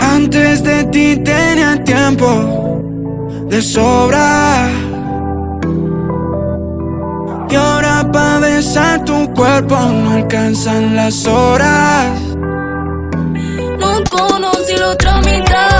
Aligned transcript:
Antes 0.00 0.62
de 0.62 0.84
ti 0.92 1.16
tenía 1.24 1.82
tiempo 1.82 2.82
de 3.48 3.62
sobra. 3.62 4.68
Y 7.48 7.54
ahora 7.54 8.10
para 8.12 8.40
besar 8.40 9.04
tu 9.06 9.32
cuerpo 9.32 9.74
no 9.76 10.10
alcanzan 10.10 10.96
las 10.96 11.26
horas. 11.26 12.20
No 13.80 14.02
conocí 14.10 14.76
la 14.76 14.90
otra 14.90 15.20
mitad 15.22 15.73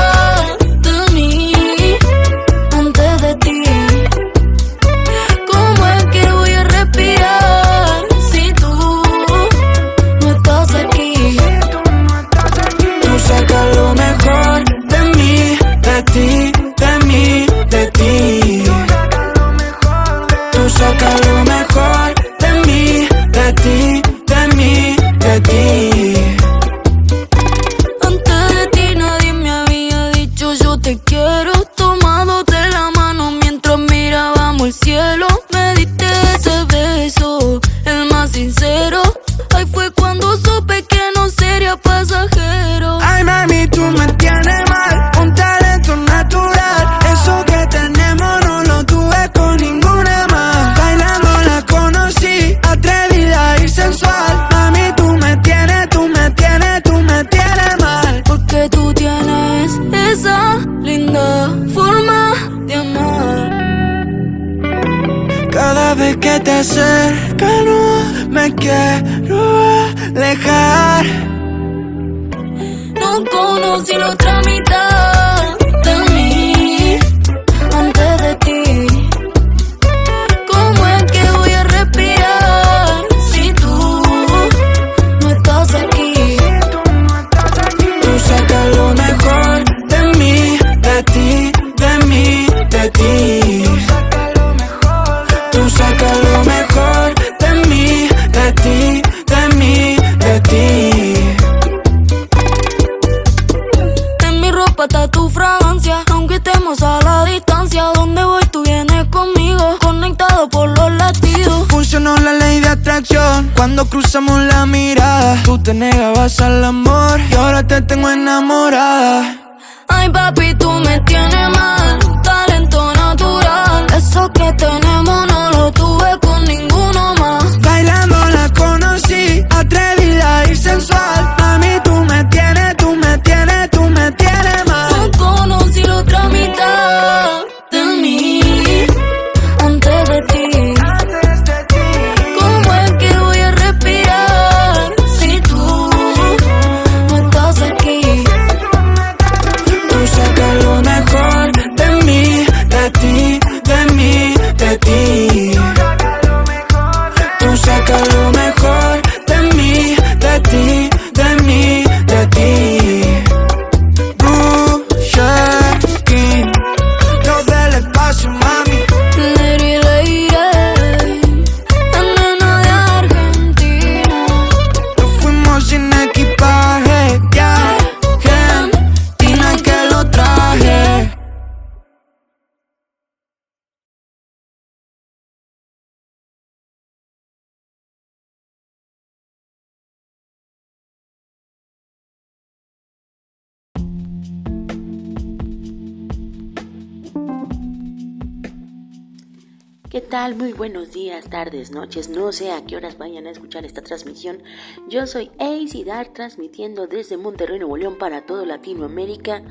Muy 200.15 200.53
buenos 200.53 200.93
días, 200.93 201.29
tardes, 201.29 201.73
noches. 201.73 202.09
No 202.09 202.31
sé 202.31 202.53
a 202.53 202.65
qué 202.65 202.77
horas 202.77 202.99
vayan 202.99 203.27
a 203.27 203.33
escuchar 203.33 203.65
esta 203.65 203.83
transmisión. 203.83 204.45
Yo 204.89 205.09
soy 205.09 205.33
Ace 205.41 205.83
Dar 205.83 206.13
transmitiendo 206.13 206.87
desde 206.87 207.17
Monterrey, 207.17 207.59
Nuevo 207.59 207.77
León 207.77 207.99
para 207.99 208.25
todo 208.25 208.47
Latinoamérica 208.47 209.43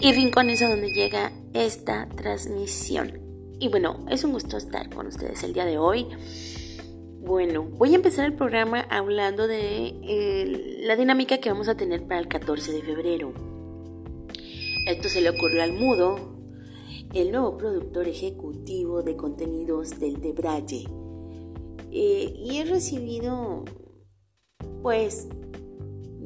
y 0.00 0.12
rincones 0.12 0.62
a 0.62 0.68
donde 0.68 0.92
llega 0.92 1.32
esta 1.54 2.08
transmisión. 2.10 3.18
Y 3.58 3.66
bueno, 3.66 4.06
es 4.08 4.22
un 4.22 4.30
gusto 4.30 4.58
estar 4.58 4.94
con 4.94 5.08
ustedes 5.08 5.42
el 5.42 5.54
día 5.54 5.64
de 5.64 5.76
hoy. 5.76 6.06
Bueno, 7.22 7.64
voy 7.64 7.94
a 7.94 7.96
empezar 7.96 8.26
el 8.26 8.34
programa 8.34 8.86
hablando 8.90 9.48
de 9.48 9.86
eh, 10.04 10.82
la 10.82 10.94
dinámica 10.94 11.38
que 11.38 11.50
vamos 11.50 11.66
a 11.66 11.76
tener 11.76 12.06
para 12.06 12.20
el 12.20 12.28
14 12.28 12.70
de 12.70 12.82
febrero. 12.82 13.34
Esto 14.86 15.08
se 15.08 15.20
le 15.20 15.30
ocurrió 15.30 15.64
al 15.64 15.72
Mudo, 15.72 16.33
el 17.14 17.30
nuevo 17.30 17.56
productor 17.56 18.08
ejecutivo 18.08 19.02
de 19.02 19.16
contenidos 19.16 19.98
del 20.00 20.20
Debraye. 20.20 20.88
Eh, 21.92 22.34
y 22.36 22.58
he 22.58 22.64
recibido, 22.64 23.64
pues, 24.82 25.28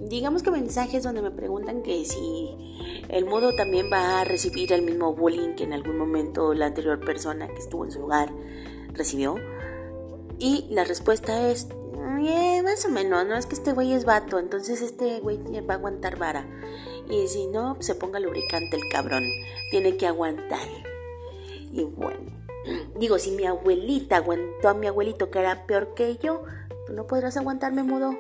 digamos 0.09 0.43
que 0.43 0.51
mensajes 0.51 1.03
donde 1.03 1.21
me 1.21 1.31
preguntan 1.31 1.83
que 1.83 2.07
si 2.07 2.49
el 3.11 3.27
modo 3.27 3.55
también 3.55 3.91
va 3.93 4.21
a 4.21 4.25
recibir 4.25 4.73
el 4.73 4.83
mismo 4.83 5.15
bullying 5.15 5.55
que 5.55 5.65
en 5.65 5.75
algún 5.75 5.99
momento 5.99 6.55
la 6.55 6.67
anterior 6.67 7.05
persona 7.05 7.49
que 7.49 7.59
estuvo 7.59 7.85
en 7.85 7.91
su 7.91 8.01
lugar 8.01 8.33
recibió. 8.95 9.37
Y 10.39 10.67
la 10.71 10.85
respuesta 10.85 11.51
es, 11.51 11.69
eh, 12.21 12.63
más 12.63 12.87
o 12.87 12.91
menos, 12.91 13.27
no 13.27 13.37
es 13.37 13.45
que 13.45 13.57
este 13.57 13.73
güey 13.73 13.93
es 13.93 14.07
vato, 14.07 14.39
entonces 14.39 14.81
este 14.81 15.21
güey 15.21 15.39
va 15.69 15.75
a 15.75 15.77
aguantar 15.77 16.19
vara. 16.19 16.47
Y 17.11 17.27
si 17.29 17.47
no, 17.47 17.77
se 17.81 17.95
ponga 17.95 18.21
lubricante 18.21 18.77
el 18.77 18.89
cabrón, 18.91 19.25
tiene 19.71 19.97
que 19.97 20.07
aguantar. 20.07 20.69
Y 21.73 21.85
bueno, 21.85 22.21
digo, 22.99 23.19
si 23.19 23.31
mi 23.31 23.45
abuelita 23.45 24.17
aguantó 24.17 24.69
a 24.69 24.75
mi 24.75 24.87
abuelito 24.87 25.31
que 25.31 25.39
era 25.39 25.67
peor 25.67 25.95
que 25.95 26.19
yo, 26.19 26.43
tú 26.87 26.93
no 26.93 27.07
podrás 27.07 27.37
aguantarme 27.37 27.83
mudo. 27.83 28.13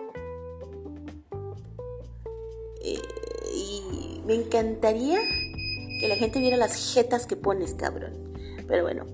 Eh, 2.83 3.01
y 3.55 4.23
me 4.25 4.35
encantaría 4.35 5.19
que 6.01 6.09
la 6.09 6.17
gente 6.17 6.39
viera 6.39 6.57
las 6.57 6.95
jetas 6.95 7.27
que 7.27 7.37
pones, 7.37 7.75
cabrón. 7.75 8.13
Pero 8.67 8.83
bueno, 8.85 9.07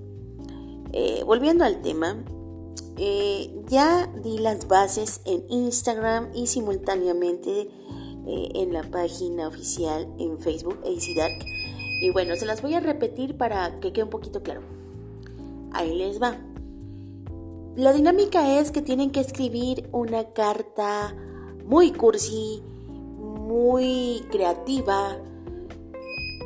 eh, 0.93 1.23
volviendo 1.25 1.65
al 1.65 1.81
tema, 1.81 2.23
eh, 2.97 3.53
ya 3.67 4.07
di 4.23 4.37
las 4.37 4.67
bases 4.67 5.21
en 5.25 5.43
Instagram 5.49 6.29
y 6.33 6.47
simultáneamente 6.47 7.67
eh, 8.27 8.49
en 8.55 8.73
la 8.73 8.83
página 8.83 9.47
oficial 9.47 10.07
en 10.17 10.37
Facebook, 10.39 10.79
AC 10.83 11.15
Dark. 11.15 11.45
Y 12.01 12.11
bueno, 12.11 12.35
se 12.35 12.45
las 12.45 12.61
voy 12.61 12.73
a 12.73 12.79
repetir 12.79 13.37
para 13.37 13.79
que 13.79 13.93
quede 13.93 14.03
un 14.03 14.09
poquito 14.09 14.43
claro. 14.43 14.61
Ahí 15.71 15.95
les 15.95 16.21
va. 16.21 16.37
La 17.75 17.91
dinámica 17.91 18.59
es 18.59 18.71
que 18.71 18.81
tienen 18.81 19.11
que 19.11 19.19
escribir 19.19 19.89
una 19.91 20.31
carta 20.31 21.13
muy 21.65 21.91
cursi, 21.91 22.63
muy 23.17 24.23
creativa 24.31 25.17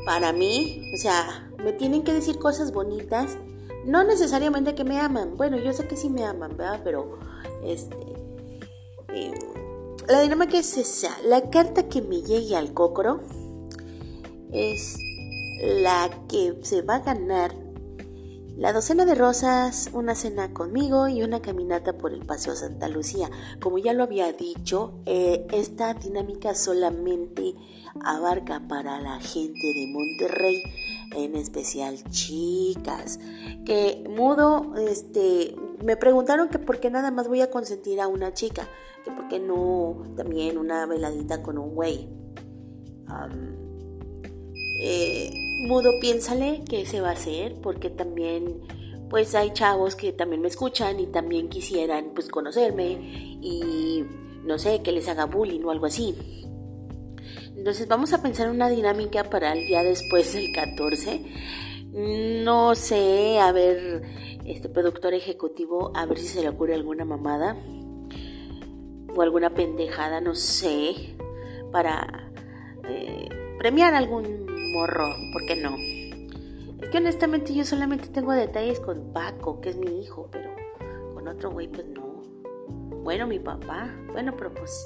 para 0.05 0.33
mí. 0.33 0.91
O 0.93 0.97
sea, 0.97 1.51
me 1.63 1.71
tienen 1.73 2.03
que 2.03 2.13
decir 2.13 2.39
cosas 2.39 2.71
bonitas. 2.73 3.37
No 3.85 4.03
necesariamente 4.03 4.75
que 4.75 4.83
me 4.83 4.99
aman. 4.99 5.37
Bueno, 5.37 5.57
yo 5.57 5.71
sé 5.73 5.87
que 5.87 5.95
sí 5.95 6.09
me 6.09 6.25
aman, 6.25 6.57
¿verdad? 6.57 6.81
Pero 6.83 7.19
este. 7.63 7.95
Eh, 9.13 9.33
la 10.09 10.21
dinámica 10.21 10.57
es 10.57 10.75
esa. 10.77 11.15
La 11.23 11.49
carta 11.49 11.87
que 11.87 12.01
me 12.01 12.21
llegue 12.21 12.55
al 12.55 12.73
cocro 12.73 13.21
es 14.51 14.97
la 15.61 16.09
que 16.27 16.59
se 16.63 16.81
va 16.81 16.95
a 16.95 16.99
ganar 16.99 17.53
la 18.57 18.73
docena 18.73 19.05
de 19.05 19.15
rosas, 19.15 19.89
una 19.93 20.15
cena 20.15 20.53
conmigo 20.53 21.07
y 21.07 21.21
una 21.21 21.41
caminata 21.41 21.97
por 21.97 22.11
el 22.11 22.25
Paseo 22.25 22.55
Santa 22.55 22.89
Lucía. 22.89 23.29
Como 23.61 23.77
ya 23.77 23.93
lo 23.93 24.03
había 24.03 24.33
dicho, 24.33 24.99
eh, 25.05 25.47
esta 25.53 25.93
dinámica 25.93 26.53
solamente 26.55 27.53
abarca 28.03 28.67
para 28.67 28.99
la 28.99 29.19
gente 29.19 29.73
de 29.73 29.87
Monterrey, 29.87 30.61
en 31.15 31.35
especial 31.35 32.03
chicas. 32.09 33.19
Que 33.65 34.03
mudo, 34.09 34.75
este, 34.75 35.55
me 35.81 35.95
preguntaron 35.95 36.49
que 36.49 36.59
por 36.59 36.79
qué 36.79 36.89
nada 36.89 37.11
más 37.11 37.27
voy 37.27 37.41
a 37.41 37.49
consentir 37.49 38.01
a 38.01 38.07
una 38.07 38.33
chica, 38.33 38.67
por 39.15 39.27
qué 39.27 39.39
no 39.39 40.03
también 40.15 40.57
una 40.57 40.85
veladita 40.85 41.41
con 41.41 41.57
un 41.57 41.75
güey. 41.75 42.09
Eh, 44.81 45.31
mudo, 45.67 45.91
piénsale 45.99 46.63
qué 46.69 46.85
se 46.85 47.01
va 47.01 47.09
a 47.09 47.13
hacer, 47.13 47.59
porque 47.61 47.89
también 47.89 48.61
pues 49.09 49.33
hay 49.33 49.51
chavos 49.51 49.95
que 49.95 50.13
también 50.13 50.41
me 50.41 50.47
escuchan 50.47 50.99
y 50.99 51.07
también 51.07 51.49
quisieran 51.49 52.11
pues 52.13 52.29
conocerme 52.29 52.91
y 53.41 54.05
no 54.43 54.59
sé, 54.59 54.81
que 54.81 54.91
les 54.91 55.07
haga 55.07 55.25
bullying 55.25 55.63
o 55.63 55.71
algo 55.71 55.87
así. 55.87 56.15
Entonces 57.55 57.87
vamos 57.87 58.13
a 58.13 58.21
pensar 58.21 58.49
una 58.49 58.69
dinámica 58.69 59.25
para 59.25 59.53
el 59.53 59.65
día 59.65 59.83
después 59.83 60.33
del 60.33 60.53
14. 60.53 61.25
No 62.43 62.75
sé, 62.75 63.39
a 63.39 63.51
ver, 63.51 64.03
este 64.45 64.69
productor 64.69 65.13
ejecutivo, 65.13 65.91
a 65.95 66.05
ver 66.05 66.19
si 66.19 66.27
se 66.27 66.41
le 66.41 66.49
ocurre 66.49 66.75
alguna 66.75 67.03
mamada 67.03 67.57
o 69.15 69.21
alguna 69.21 69.49
pendejada, 69.49 70.21
no 70.21 70.35
sé, 70.35 71.15
para 71.71 72.31
eh, 72.87 73.29
premiar 73.57 73.93
algún 73.93 74.45
morro, 74.73 75.15
¿por 75.33 75.45
qué 75.45 75.55
no? 75.55 75.75
Es 76.81 76.89
que 76.89 76.97
honestamente 76.97 77.53
yo 77.53 77.65
solamente 77.65 78.07
tengo 78.07 78.31
detalles 78.33 78.79
con 78.79 79.11
Paco, 79.11 79.59
que 79.61 79.69
es 79.69 79.77
mi 79.77 80.01
hijo, 80.01 80.29
pero 80.31 80.49
con 81.13 81.27
otro 81.27 81.51
güey 81.51 81.67
pues 81.67 81.85
no. 81.87 82.23
Bueno, 83.03 83.27
mi 83.27 83.39
papá, 83.39 83.93
bueno, 84.11 84.33
pero 84.37 84.53
pues... 84.53 84.85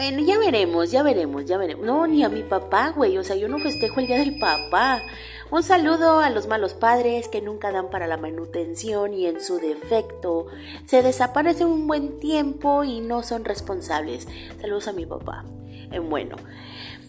Bueno, 0.00 0.20
ya 0.20 0.38
veremos, 0.38 0.90
ya 0.90 1.02
veremos, 1.02 1.44
ya 1.44 1.58
veremos. 1.58 1.84
No, 1.84 2.06
ni 2.06 2.24
a 2.24 2.30
mi 2.30 2.42
papá, 2.42 2.88
güey, 2.88 3.18
o 3.18 3.22
sea, 3.22 3.36
yo 3.36 3.48
no 3.48 3.58
festejo 3.58 4.00
el 4.00 4.06
día 4.06 4.16
del 4.16 4.38
papá. 4.38 5.02
Un 5.50 5.62
saludo 5.62 6.20
a 6.20 6.30
los 6.30 6.46
malos 6.46 6.72
padres 6.72 7.28
que 7.28 7.42
nunca 7.42 7.70
dan 7.70 7.90
para 7.90 8.06
la 8.06 8.16
manutención 8.16 9.12
y 9.12 9.26
en 9.26 9.42
su 9.42 9.58
defecto 9.58 10.46
se 10.86 11.02
desaparecen 11.02 11.66
un 11.66 11.86
buen 11.86 12.18
tiempo 12.18 12.82
y 12.82 13.00
no 13.00 13.22
son 13.22 13.44
responsables. 13.44 14.26
Saludos 14.58 14.88
a 14.88 14.94
mi 14.94 15.04
papá. 15.04 15.44
Eh, 15.92 15.98
bueno, 15.98 16.36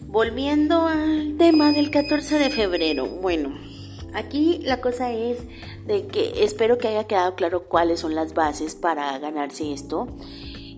Volviendo 0.06 0.86
al 0.86 1.38
tema 1.38 1.72
del 1.72 1.90
14 1.90 2.38
de 2.38 2.50
febrero. 2.50 3.06
Bueno, 3.06 3.56
aquí 4.12 4.60
la 4.64 4.82
cosa 4.82 5.12
es 5.12 5.38
de 5.86 6.08
que 6.08 6.44
espero 6.44 6.76
que 6.76 6.88
haya 6.88 7.04
quedado 7.04 7.36
claro 7.36 7.62
cuáles 7.62 8.00
son 8.00 8.14
las 8.14 8.34
bases 8.34 8.74
para 8.74 9.18
ganarse 9.18 9.72
esto. 9.72 10.08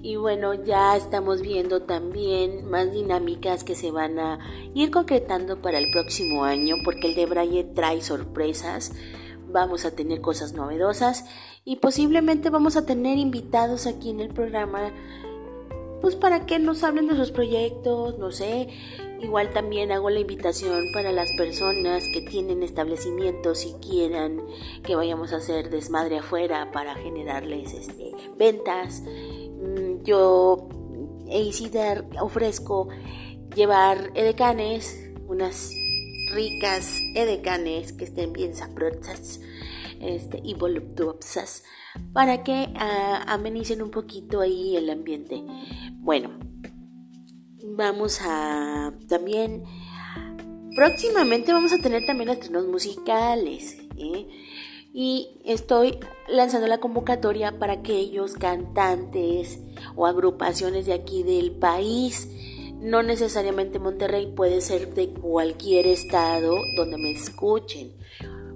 Y 0.04 0.16
bueno, 0.16 0.52
ya 0.52 0.98
estamos 0.98 1.40
viendo 1.40 1.80
también 1.80 2.68
más 2.68 2.92
dinámicas 2.92 3.64
que 3.64 3.74
se 3.74 3.90
van 3.90 4.18
a 4.18 4.38
ir 4.74 4.90
concretando 4.90 5.62
para 5.62 5.78
el 5.78 5.90
próximo 5.90 6.44
año, 6.44 6.76
porque 6.84 7.06
el 7.06 7.14
de 7.14 7.24
Braille 7.24 7.64
trae 7.64 8.02
sorpresas. 8.02 8.92
Vamos 9.48 9.86
a 9.86 9.92
tener 9.92 10.20
cosas 10.20 10.52
novedosas 10.52 11.24
y 11.64 11.76
posiblemente 11.76 12.50
vamos 12.50 12.76
a 12.76 12.84
tener 12.84 13.16
invitados 13.16 13.86
aquí 13.86 14.10
en 14.10 14.20
el 14.20 14.28
programa, 14.28 14.92
pues 16.02 16.16
para 16.16 16.44
que 16.44 16.58
nos 16.58 16.84
hablen 16.84 17.06
de 17.06 17.16
sus 17.16 17.30
proyectos, 17.30 18.18
no 18.18 18.30
sé, 18.30 18.68
Igual 19.24 19.54
también 19.54 19.90
hago 19.90 20.10
la 20.10 20.20
invitación 20.20 20.92
para 20.92 21.10
las 21.10 21.32
personas 21.38 22.04
que 22.12 22.20
tienen 22.20 22.62
establecimientos 22.62 23.64
y 23.64 23.72
quieran 23.74 24.42
que 24.82 24.96
vayamos 24.96 25.32
a 25.32 25.36
hacer 25.36 25.70
desmadre 25.70 26.18
afuera 26.18 26.70
para 26.72 26.94
generarles 26.94 27.72
este, 27.72 28.12
ventas. 28.36 29.02
Yo, 30.04 30.68
Eisidar, 31.28 32.06
ofrezco 32.20 32.88
llevar 33.54 34.10
edecanes, 34.14 35.10
unas 35.26 35.72
ricas 36.32 36.98
edecanes 37.14 37.92
que 37.92 38.04
estén 38.04 38.32
bien 38.32 38.54
sabrosas 38.54 39.40
este, 40.00 40.40
y 40.42 40.54
voluptuosas 40.54 41.62
para 42.12 42.42
que 42.42 42.68
ah, 42.76 43.24
amenicen 43.26 43.82
un 43.82 43.90
poquito 43.90 44.40
ahí 44.40 44.76
el 44.76 44.90
ambiente. 44.90 45.42
Bueno, 46.00 46.30
vamos 47.76 48.20
a 48.22 48.92
también 49.08 49.64
próximamente 50.76 51.52
vamos 51.52 51.72
a 51.72 51.78
tener 51.78 52.04
también 52.04 52.30
estrenos 52.30 52.66
musicales 52.66 53.78
¿eh? 53.96 54.26
Y 54.94 55.40
estoy 55.44 55.98
lanzando 56.28 56.68
la 56.68 56.78
convocatoria 56.78 57.58
para 57.58 57.74
aquellos 57.74 58.34
cantantes 58.34 59.58
o 59.96 60.06
agrupaciones 60.06 60.86
de 60.86 60.94
aquí 60.94 61.24
del 61.24 61.50
país 61.50 62.28
no 62.80 63.02
necesariamente 63.02 63.78
Monterrey 63.78 64.32
puede 64.34 64.60
ser 64.60 64.94
de 64.94 65.08
cualquier 65.08 65.88
estado 65.88 66.54
donde 66.76 66.96
me 66.96 67.10
escuchen 67.10 67.92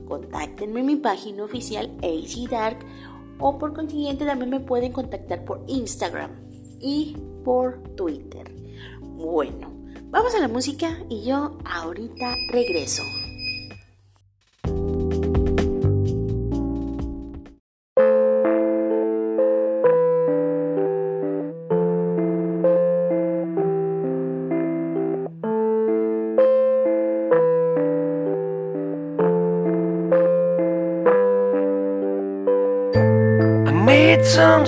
contáctenme 0.07 0.81
en 0.81 0.87
mi 0.87 0.97
página 0.97 1.43
oficial 1.45 1.91
AC 1.99 2.49
Dark 2.49 2.79
o 3.41 3.59
por 3.59 3.75
consiguiente 3.75 4.25
también 4.25 4.51
me 4.51 4.61
pueden 4.61 4.93
contactar 4.93 5.45
por 5.45 5.65
Instagram 5.67 6.31
y 6.81 7.17
por 7.45 7.83
Twitter 7.97 8.59
bueno, 9.19 9.73
vamos 10.11 10.33
a 10.37 10.39
la 10.39 10.47
música 10.47 10.97
y 11.09 11.25
yo 11.25 11.59
ahorita 11.65 12.37
regreso. 12.53 13.03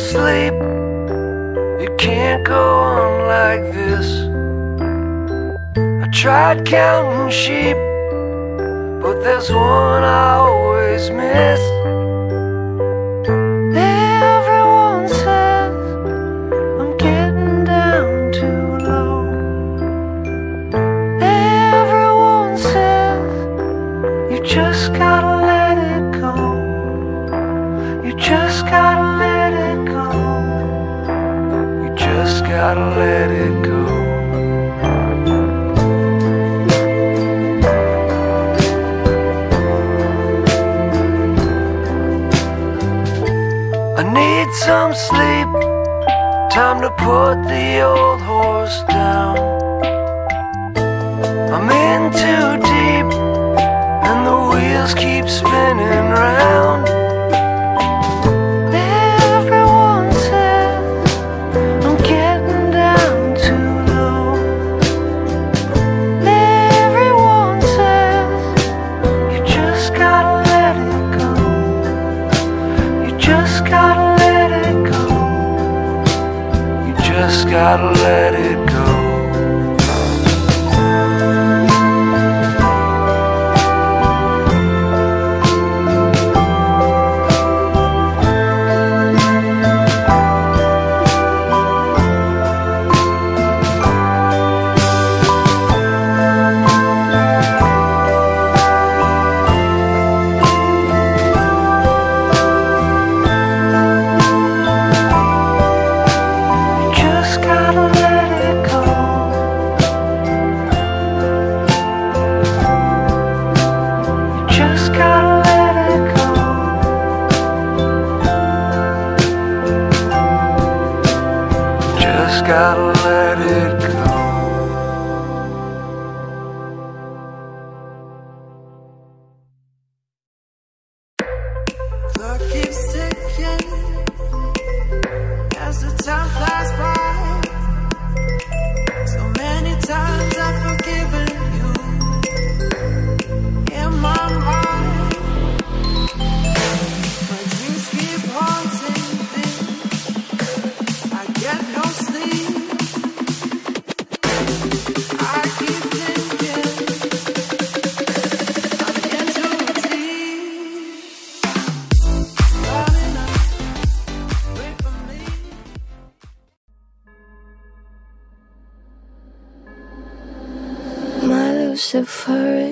Sleep. 0.00 0.54
You 1.82 1.94
can't 1.98 2.44
go 2.44 2.80
on 2.80 3.26
like 3.28 3.72
this. 3.72 4.08
I 6.02 6.06
tried 6.10 6.64
counting 6.66 7.30
sheep, 7.30 7.76
but 9.02 9.20
there's 9.22 9.50
one 9.52 10.04
I 10.04 10.34
always 10.36 11.10
miss. 11.10 11.60
Everyone 13.76 15.08
says 15.08 15.74
I'm 16.80 16.96
getting 16.96 17.64
down 17.64 18.32
too 18.32 18.64
low. 18.88 19.16
Everyone 21.20 22.56
says 22.56 23.32
you 24.32 24.42
just 24.44 24.92
gotta 24.94 25.34
let 25.50 25.76
it 25.92 26.04
go. 26.20 26.34
You 28.04 28.12
just 28.16 28.64
gotta 28.66 28.89
gotta 32.62 32.90
let 33.00 33.30
it 33.30 33.54
go. 33.62 33.82
I 43.96 44.02
need 44.18 44.48
some 44.66 44.92
sleep. 44.92 45.48
Time 46.52 46.82
to 46.82 46.90
put 47.06 47.36
the 47.48 47.80
old 47.80 48.20
horse 48.20 48.82
down. 48.90 49.38
I'm 51.54 51.68
in 51.88 52.02
too 52.22 52.48
deep, 52.74 53.10
and 54.08 54.20
the 54.28 54.38
wheels 54.50 54.92
keep 54.92 55.26
spinning 55.30 56.10
round. 56.22 56.99
Gotta 77.60 77.90
let 78.00 78.32
it 78.32 78.39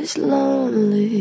is 0.09 0.17
lonely. 0.17 1.18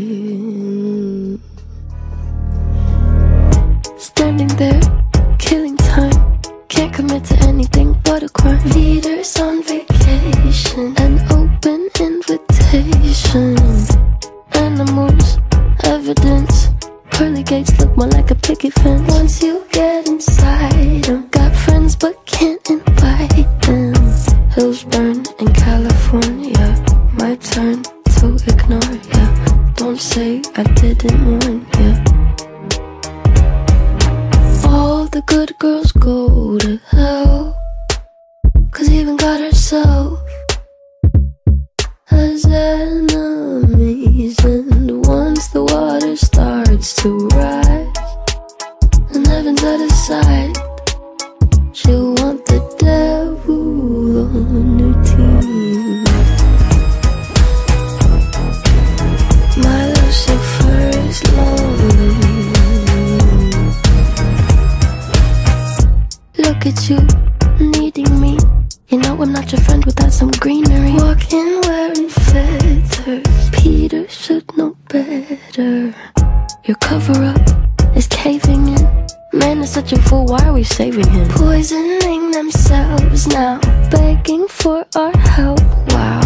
Themselves 83.18 83.28
now, 83.28 83.90
begging 83.90 84.48
for 84.48 84.86
our 84.96 85.18
help. 85.18 85.60
Wow. 85.90 86.22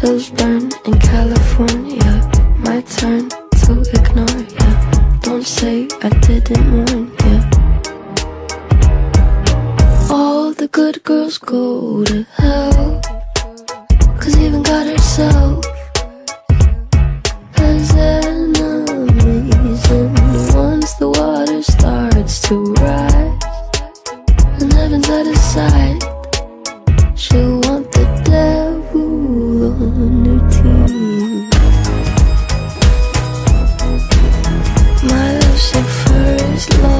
Hills 0.00 0.30
burn 0.30 0.70
in 0.84 0.98
California. 0.98 2.12
My 2.58 2.80
turn 2.82 3.28
to 3.64 3.80
ignore 3.94 4.42
ya. 4.58 4.68
Don't 5.22 5.46
say 5.46 5.88
I 6.02 6.08
didn't 6.26 6.66
warn 6.72 7.12
ya. 7.24 7.36
All 10.10 10.52
the 10.52 10.68
good 10.70 11.02
girls 11.04 11.38
go 11.38 12.04
to 12.04 12.26
hell. 12.36 13.00
Cause 14.20 14.36
even 14.38 14.62
God 14.62 14.86
herself 14.86 15.64
has 17.56 17.94
enemies. 17.94 19.90
And 19.90 20.54
once 20.54 20.92
the 20.94 21.08
water 21.08 21.62
starts 21.62 22.40
to 22.48 22.74
rise, 22.74 23.42
and 24.60 24.72
heaven's 24.72 25.08
out 25.08 25.26
of 25.26 25.36
sight, 25.38 26.15
she 27.28 27.38
want 27.38 27.90
the 27.90 28.04
devil 28.24 29.64
on 29.82 30.24
her 30.26 30.40
team 30.48 31.50
My 35.10 35.32
love 35.40 36.95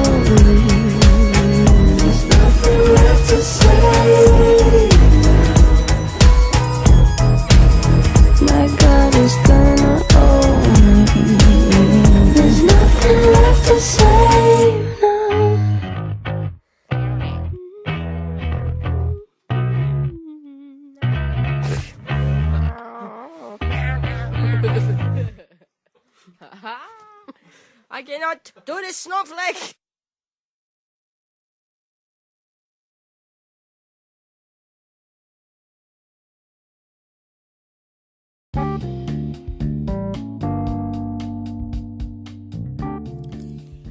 I 27.97 28.03
cannot 28.03 28.53
do 28.63 28.79
this 28.79 28.95
snowflake. 28.95 29.75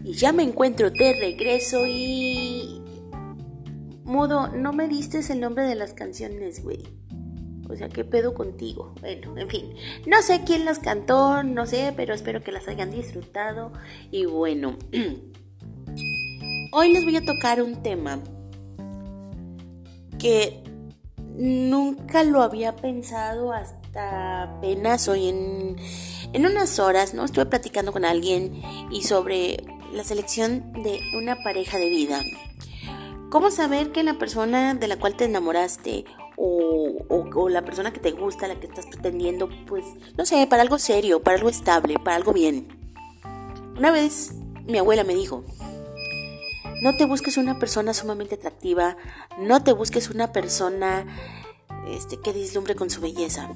Y 0.04 0.12
ya 0.12 0.32
me 0.32 0.44
encuentro 0.44 0.88
de 0.90 1.12
regreso 1.18 1.84
y... 1.84 2.80
Modo, 4.04 4.46
no 4.46 4.72
me 4.72 4.86
diste 4.86 5.18
el 5.32 5.40
nombre 5.40 5.64
de 5.64 5.74
las 5.74 5.94
canciones, 5.94 6.62
güey. 6.62 7.05
O 7.68 7.76
sea, 7.76 7.88
¿qué 7.88 8.04
pedo 8.04 8.34
contigo? 8.34 8.94
Bueno, 9.00 9.36
en 9.38 9.48
fin. 9.48 9.74
No 10.06 10.22
sé 10.22 10.42
quién 10.44 10.64
las 10.64 10.78
cantó, 10.78 11.42
no 11.42 11.66
sé, 11.66 11.92
pero 11.96 12.14
espero 12.14 12.42
que 12.42 12.52
las 12.52 12.68
hayan 12.68 12.90
disfrutado. 12.90 13.72
Y 14.10 14.26
bueno, 14.26 14.76
hoy 16.72 16.92
les 16.92 17.04
voy 17.04 17.16
a 17.16 17.24
tocar 17.24 17.62
un 17.62 17.82
tema 17.82 18.20
que 20.18 20.62
nunca 21.36 22.22
lo 22.22 22.42
había 22.42 22.76
pensado 22.76 23.52
hasta 23.52 24.42
apenas 24.42 25.08
hoy 25.08 25.28
en, 25.28 25.76
en 26.32 26.46
unas 26.46 26.78
horas, 26.78 27.14
¿no? 27.14 27.24
Estuve 27.24 27.46
platicando 27.46 27.92
con 27.92 28.04
alguien 28.04 28.62
y 28.90 29.02
sobre 29.02 29.64
la 29.92 30.04
selección 30.04 30.72
de 30.82 31.00
una 31.16 31.36
pareja 31.42 31.78
de 31.78 31.88
vida. 31.88 32.20
¿Cómo 33.30 33.50
saber 33.50 33.92
que 33.92 34.02
la 34.02 34.14
persona 34.14 34.74
de 34.74 34.88
la 34.88 34.98
cual 34.98 35.16
te 35.16 35.24
enamoraste 35.24 36.04
o, 36.36 37.48
la 37.48 37.64
persona 37.64 37.92
que 37.92 38.00
te 38.00 38.10
gusta, 38.10 38.48
la 38.48 38.58
que 38.58 38.66
estás 38.66 38.86
pretendiendo, 38.86 39.48
pues, 39.66 39.84
no 40.16 40.26
sé, 40.26 40.46
para 40.46 40.62
algo 40.62 40.78
serio, 40.78 41.22
para 41.22 41.36
algo 41.36 41.48
estable, 41.48 41.94
para 42.02 42.16
algo 42.16 42.32
bien? 42.32 42.68
Una 43.76 43.90
vez 43.90 44.32
mi 44.66 44.78
abuela 44.78 45.04
me 45.04 45.14
dijo, 45.14 45.44
no 46.82 46.96
te 46.96 47.06
busques 47.06 47.36
una 47.36 47.58
persona 47.58 47.94
sumamente 47.94 48.34
atractiva, 48.34 48.96
no 49.38 49.62
te 49.62 49.72
busques 49.72 50.10
una 50.10 50.32
persona 50.32 51.06
este, 51.88 52.20
que 52.20 52.32
dislumbre 52.32 52.74
con 52.74 52.90
su 52.90 53.00
belleza. 53.00 53.50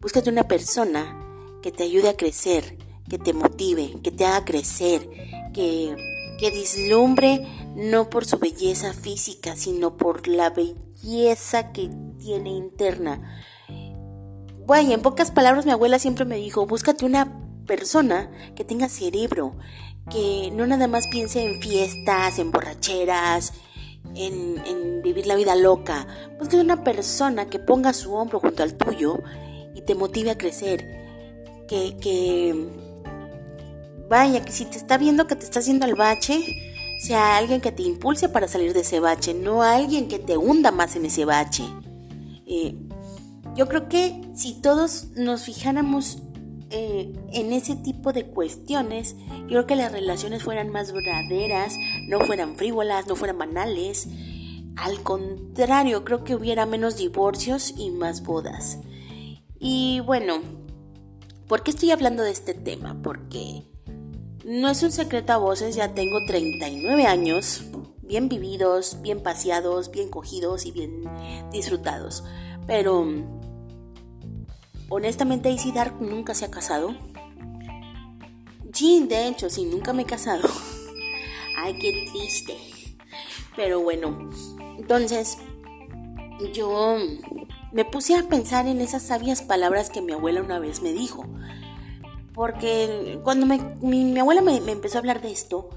Búscate 0.00 0.30
una 0.30 0.44
persona 0.44 1.20
que 1.62 1.72
te 1.72 1.82
ayude 1.82 2.08
a 2.08 2.16
crecer, 2.16 2.78
que 3.08 3.18
te 3.18 3.32
motive, 3.32 3.96
que 4.02 4.10
te 4.10 4.24
haga 4.24 4.44
crecer, 4.44 5.08
que, 5.52 5.96
que 6.38 6.50
dislumbre 6.50 7.46
no 7.74 8.08
por 8.08 8.24
su 8.24 8.38
belleza 8.38 8.92
física, 8.92 9.56
sino 9.56 9.96
por 9.96 10.28
la 10.28 10.50
belleza 11.06 11.72
que 11.72 11.90
tiene 12.18 12.50
interna. 12.50 13.42
Bueno, 14.66 14.92
en 14.92 15.02
pocas 15.02 15.30
palabras 15.30 15.64
mi 15.64 15.72
abuela 15.72 15.98
siempre 15.98 16.24
me 16.24 16.36
dijo, 16.36 16.66
búscate 16.66 17.04
una 17.04 17.40
persona 17.66 18.30
que 18.56 18.64
tenga 18.64 18.88
cerebro, 18.88 19.56
que 20.10 20.50
no 20.52 20.66
nada 20.66 20.88
más 20.88 21.06
piense 21.08 21.44
en 21.44 21.60
fiestas, 21.60 22.38
en 22.38 22.50
borracheras, 22.50 23.52
en, 24.14 25.02
vivir 25.02 25.26
la 25.26 25.36
vida 25.36 25.54
loca. 25.54 26.06
Búscate 26.38 26.60
una 26.60 26.82
persona 26.82 27.48
que 27.48 27.60
ponga 27.60 27.92
su 27.92 28.12
hombro 28.14 28.40
junto 28.40 28.64
al 28.64 28.74
tuyo 28.74 29.18
y 29.74 29.82
te 29.82 29.94
motive 29.94 30.32
a 30.32 30.38
crecer. 30.38 30.84
Que, 31.68 31.96
que 31.96 32.68
vaya, 34.08 34.44
que 34.44 34.52
si 34.52 34.64
te 34.64 34.78
está 34.78 34.98
viendo 34.98 35.26
que 35.26 35.36
te 35.36 35.44
está 35.44 35.60
haciendo 35.60 35.86
el 35.86 35.94
bache, 35.94 36.75
sea 37.06 37.36
alguien 37.36 37.60
que 37.60 37.70
te 37.70 37.84
impulse 37.84 38.28
para 38.28 38.48
salir 38.48 38.74
de 38.74 38.80
ese 38.80 38.98
bache, 38.98 39.32
no 39.32 39.62
alguien 39.62 40.08
que 40.08 40.18
te 40.18 40.36
hunda 40.36 40.72
más 40.72 40.96
en 40.96 41.06
ese 41.06 41.24
bache. 41.24 41.64
Eh, 42.46 42.74
yo 43.54 43.68
creo 43.68 43.88
que 43.88 44.20
si 44.34 44.60
todos 44.60 45.10
nos 45.14 45.44
fijáramos 45.44 46.18
eh, 46.70 47.12
en 47.32 47.52
ese 47.52 47.76
tipo 47.76 48.12
de 48.12 48.26
cuestiones, 48.26 49.14
yo 49.42 49.46
creo 49.48 49.66
que 49.66 49.76
las 49.76 49.92
relaciones 49.92 50.42
fueran 50.42 50.70
más 50.70 50.92
verdaderas, 50.92 51.76
no 52.08 52.18
fueran 52.20 52.56
frívolas, 52.56 53.06
no 53.06 53.14
fueran 53.14 53.38
banales. 53.38 54.08
Al 54.76 55.02
contrario, 55.02 56.04
creo 56.04 56.24
que 56.24 56.34
hubiera 56.34 56.66
menos 56.66 56.96
divorcios 56.96 57.72
y 57.78 57.90
más 57.90 58.24
bodas. 58.24 58.78
Y 59.60 60.00
bueno, 60.00 60.40
¿por 61.46 61.62
qué 61.62 61.70
estoy 61.70 61.92
hablando 61.92 62.24
de 62.24 62.32
este 62.32 62.52
tema? 62.52 63.00
Porque 63.00 63.62
no 64.46 64.68
es 64.68 64.80
un 64.84 64.92
secreto 64.92 65.32
a 65.32 65.38
voces, 65.38 65.74
ya 65.74 65.92
tengo 65.92 66.24
39 66.24 67.04
años, 67.04 67.64
bien 68.02 68.28
vividos, 68.28 68.98
bien 69.02 69.20
paseados, 69.20 69.90
bien 69.90 70.08
cogidos 70.08 70.66
y 70.66 70.70
bien 70.70 71.02
disfrutados. 71.50 72.22
Pero 72.64 73.06
honestamente 74.88 75.50
Isidar 75.50 76.00
nunca 76.00 76.32
se 76.32 76.44
ha 76.44 76.50
casado. 76.50 76.94
Sí, 78.72 79.04
de 79.08 79.26
hecho, 79.26 79.50
sí, 79.50 79.64
nunca 79.64 79.92
me 79.92 80.02
he 80.02 80.06
casado. 80.06 80.48
Ay, 81.56 81.76
qué 81.80 82.08
triste. 82.12 82.56
Pero 83.56 83.80
bueno, 83.80 84.30
entonces 84.78 85.38
yo 86.54 86.98
me 87.72 87.84
puse 87.84 88.14
a 88.14 88.28
pensar 88.28 88.68
en 88.68 88.80
esas 88.80 89.02
sabias 89.02 89.42
palabras 89.42 89.90
que 89.90 90.02
mi 90.02 90.12
abuela 90.12 90.40
una 90.40 90.60
vez 90.60 90.82
me 90.82 90.92
dijo. 90.92 91.26
Porque 92.36 93.18
cuando 93.24 93.46
mi, 93.46 94.18
abuela 94.18 94.42
me, 94.42 94.58
empezó 94.58 94.98
a 94.98 95.00
hablar 95.00 95.22
de 95.22 95.32
esto, 95.32 95.70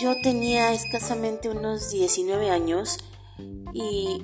yo 0.00 0.14
tenía 0.22 0.72
escasamente 0.72 1.48
unos 1.48 1.90
19 1.90 2.48
años 2.48 2.98
y 3.74 4.22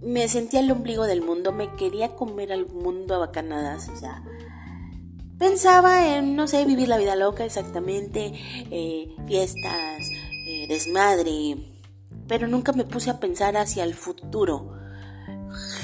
me 0.00 0.26
sentía 0.26 0.60
el 0.60 0.70
ombligo 0.70 1.04
del 1.04 1.20
mundo, 1.20 1.52
me 1.52 1.70
quería 1.74 2.14
comer 2.14 2.50
al 2.50 2.66
mundo 2.66 3.14
a 3.14 3.18
bacanadas, 3.18 3.90
o 3.90 3.96
sea, 3.96 4.24
pensaba 5.38 6.16
en, 6.16 6.34
no 6.34 6.48
sé, 6.48 6.64
vivir 6.64 6.88
la 6.88 6.96
vida 6.96 7.14
loca 7.14 7.44
exactamente, 7.44 8.32
eh, 8.70 9.14
fiestas, 9.26 10.08
eh, 10.46 10.66
desmadre, 10.66 11.58
pero 12.26 12.48
nunca 12.48 12.72
me 12.72 12.84
puse 12.84 13.10
a 13.10 13.20
pensar 13.20 13.58
hacia 13.58 13.84
el 13.84 13.92
futuro. 13.92 14.78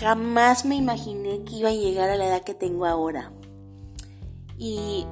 Jamás 0.01 0.65
me 0.65 0.77
imaginé 0.77 1.45
que 1.45 1.57
iba 1.57 1.69
a 1.69 1.75
llegar 1.75 2.09
a 2.09 2.17
la 2.17 2.29
edad 2.29 2.45
que 2.45 2.55
tengo 2.55 2.87
ahora. 2.87 3.31
Y 4.63 5.05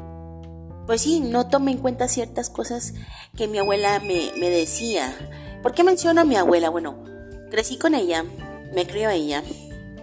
pues 0.86 1.00
sí, 1.02 1.18
no 1.18 1.48
tomé 1.48 1.72
en 1.72 1.78
cuenta 1.78 2.06
ciertas 2.06 2.48
cosas 2.50 2.94
que 3.36 3.48
mi 3.48 3.58
abuela 3.58 3.98
me, 3.98 4.30
decía. 4.48 5.12
¿Por 5.60 5.74
qué 5.74 5.82
menciono 5.82 6.20
a 6.20 6.24
mi 6.24 6.36
abuela? 6.36 6.70
Bueno, 6.70 7.02
crecí 7.50 7.76
con 7.76 7.96
ella, 7.96 8.24
me 8.72 8.86
crió 8.86 9.10
ella. 9.10 9.42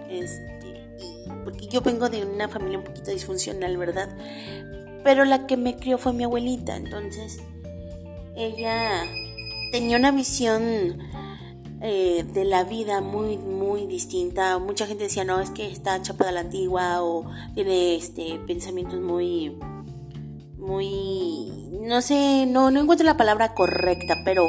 Este, 0.09 0.85
porque 1.45 1.67
yo 1.67 1.79
vengo 1.79 2.09
de 2.09 2.25
una 2.25 2.49
familia 2.49 2.79
un 2.79 2.83
poquito 2.83 3.09
disfuncional, 3.11 3.77
¿verdad? 3.77 4.09
Pero 5.05 5.23
la 5.23 5.47
que 5.47 5.55
me 5.55 5.77
crió 5.77 5.97
fue 5.97 6.11
mi 6.11 6.25
abuelita, 6.25 6.75
entonces 6.75 7.39
ella 8.35 9.05
tenía 9.71 9.95
una 9.95 10.11
visión 10.11 10.99
eh, 11.81 12.25
de 12.33 12.45
la 12.45 12.63
vida 12.63 13.01
muy, 13.01 13.37
muy 13.37 13.85
distinta. 13.85 14.57
Mucha 14.57 14.87
gente 14.87 15.03
decía, 15.03 15.23
no, 15.23 15.39
es 15.39 15.51
que 15.51 15.71
está 15.71 16.01
chapada 16.01 16.31
la 16.31 16.41
antigua 16.41 17.03
o 17.03 17.29
tiene 17.53 17.95
este, 17.95 18.39
pensamientos 18.47 18.99
muy, 18.99 19.57
muy, 20.57 21.69
no 21.81 22.01
sé, 22.01 22.45
no, 22.47 22.71
no 22.71 22.81
encuentro 22.81 23.05
la 23.05 23.17
palabra 23.17 23.53
correcta, 23.53 24.15
pero 24.25 24.47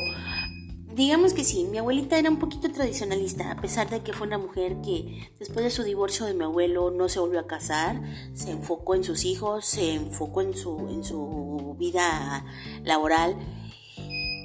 digamos 0.99 1.33
que 1.33 1.45
sí, 1.45 1.65
mi 1.65 1.79
abuelita 1.79 2.19
era 2.19 2.29
un 2.29 2.39
poquito 2.39 2.71
tradicionalista, 2.73 3.53
a 3.53 3.57
pesar 3.57 3.89
de 3.89 4.01
que 4.01 4.13
fue 4.13 4.27
una 4.27 4.37
mujer 4.37 4.81
que 4.83 5.31
después 5.39 5.65
de 5.65 5.71
su 5.71 5.85
divorcio 5.85 6.27
de 6.27 6.35
mi 6.35 6.43
abuelo 6.43 6.91
no 6.91 7.09
se 7.09 7.21
volvió 7.21 7.39
a 7.39 7.47
casar, 7.47 8.01
se 8.35 8.51
enfocó 8.51 8.97
en 8.97 9.05
sus 9.05 9.25
hijos, 9.25 9.65
se 9.65 9.95
enfocó 9.95 10.43
en 10.43 10.57
su, 10.57 10.89
en 10.89 11.05
su 11.05 11.77
vida 11.79 12.45
laboral 12.83 13.37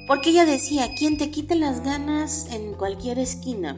porque 0.06 0.30
ella 0.30 0.44
decía, 0.44 0.94
¿quién 0.96 1.16
te 1.16 1.30
quita 1.30 1.54
las 1.54 1.82
ganas 1.82 2.48
en 2.50 2.74
cualquier 2.74 3.18
esquina? 3.18 3.76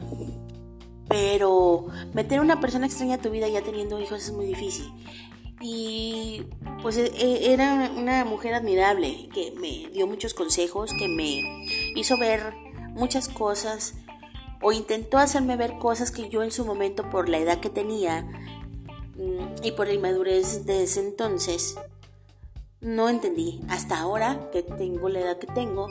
Pero 1.07 1.87
meter 2.13 2.39
a 2.39 2.41
una 2.41 2.59
persona 2.59 2.85
extraña 2.85 3.15
a 3.15 3.21
tu 3.21 3.29
vida 3.29 3.47
ya 3.47 3.61
teniendo 3.61 3.99
hijos 3.99 4.23
es 4.25 4.33
muy 4.33 4.45
difícil. 4.45 4.91
Y 5.61 6.43
pues 6.81 6.97
e, 6.97 7.07
e, 7.07 7.53
era 7.53 7.91
una 7.95 8.25
mujer 8.25 8.53
admirable 8.53 9.29
que 9.33 9.53
me 9.59 9.89
dio 9.91 10.05
muchos 10.05 10.33
consejos, 10.33 10.91
que 10.93 11.07
me 11.07 11.65
hizo 11.95 12.17
ver 12.17 12.53
muchas 12.93 13.29
cosas 13.29 13.95
o 14.61 14.71
intentó 14.71 15.17
hacerme 15.17 15.55
ver 15.55 15.77
cosas 15.77 16.11
que 16.11 16.29
yo 16.29 16.43
en 16.43 16.51
su 16.51 16.65
momento 16.65 17.09
por 17.09 17.29
la 17.29 17.37
edad 17.37 17.59
que 17.59 17.69
tenía 17.69 18.23
mm, 19.15 19.63
y 19.63 19.71
por 19.71 19.87
la 19.87 19.93
inmadurez 19.93 20.65
de 20.65 20.83
ese 20.83 20.99
entonces 20.99 21.75
no 22.81 23.09
entendí. 23.09 23.61
Hasta 23.69 23.99
ahora 23.99 24.49
que 24.51 24.63
tengo 24.63 25.09
la 25.09 25.19
edad 25.19 25.37
que 25.37 25.47
tengo, 25.47 25.87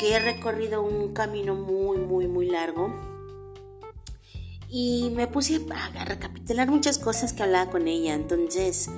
que 0.00 0.14
he 0.14 0.18
recorrido 0.18 0.82
un 0.82 1.12
camino 1.12 1.54
muy, 1.54 1.98
muy, 1.98 2.26
muy 2.26 2.46
largo. 2.46 2.90
Y 4.70 5.12
me 5.14 5.26
puse 5.26 5.60
a 5.94 6.04
recapitular 6.06 6.70
muchas 6.70 6.98
cosas 6.98 7.34
que 7.34 7.42
hablaba 7.42 7.70
con 7.70 7.86
ella. 7.86 8.14
Entonces, 8.14 8.88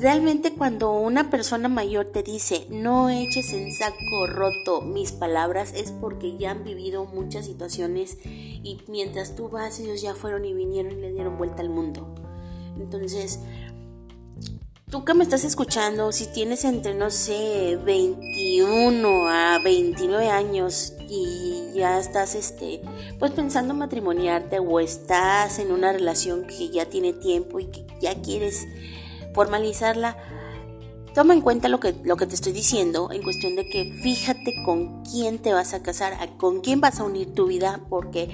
realmente 0.00 0.54
cuando 0.54 0.90
una 0.90 1.30
persona 1.30 1.68
mayor 1.68 2.06
te 2.06 2.22
dice 2.22 2.66
no 2.70 3.08
eches 3.08 3.52
en 3.52 3.72
saco 3.72 4.26
roto 4.26 4.80
mis 4.82 5.12
palabras 5.12 5.72
es 5.74 5.92
porque 5.92 6.36
ya 6.36 6.50
han 6.50 6.64
vivido 6.64 7.06
muchas 7.06 7.46
situaciones 7.46 8.18
y 8.24 8.82
mientras 8.88 9.36
tú 9.36 9.48
vas 9.48 9.78
ellos 9.78 10.02
ya 10.02 10.14
fueron 10.14 10.44
y 10.44 10.54
vinieron 10.54 10.92
y 10.92 10.96
le 10.96 11.12
dieron 11.12 11.38
vuelta 11.38 11.62
al 11.62 11.70
mundo. 11.70 12.14
Entonces, 12.78 13.40
Tú 14.90 15.04
que 15.04 15.14
me 15.14 15.22
estás 15.22 15.44
escuchando, 15.44 16.10
si 16.10 16.26
tienes 16.26 16.64
entre, 16.64 16.94
no 16.94 17.10
sé, 17.10 17.78
21 17.84 19.28
a 19.28 19.60
29 19.62 20.28
años 20.28 20.94
y 21.08 21.70
ya 21.76 22.00
estás, 22.00 22.34
este, 22.34 22.82
pues 23.20 23.30
pensando 23.30 23.72
matrimoniarte 23.72 24.58
o 24.58 24.80
estás 24.80 25.60
en 25.60 25.70
una 25.70 25.92
relación 25.92 26.44
que 26.44 26.70
ya 26.70 26.86
tiene 26.86 27.12
tiempo 27.12 27.60
y 27.60 27.66
que 27.66 27.86
ya 28.00 28.20
quieres 28.20 28.66
formalizarla, 29.32 30.16
toma 31.14 31.34
en 31.34 31.40
cuenta 31.40 31.68
lo 31.68 31.78
que, 31.78 31.94
lo 32.02 32.16
que 32.16 32.26
te 32.26 32.34
estoy 32.34 32.52
diciendo 32.52 33.10
en 33.12 33.22
cuestión 33.22 33.54
de 33.54 33.68
que 33.68 33.92
fíjate 34.02 34.60
con 34.64 35.04
quién 35.04 35.38
te 35.38 35.52
vas 35.52 35.72
a 35.72 35.84
casar, 35.84 36.36
con 36.36 36.62
quién 36.62 36.80
vas 36.80 36.98
a 36.98 37.04
unir 37.04 37.32
tu 37.32 37.46
vida, 37.46 37.80
porque 37.88 38.28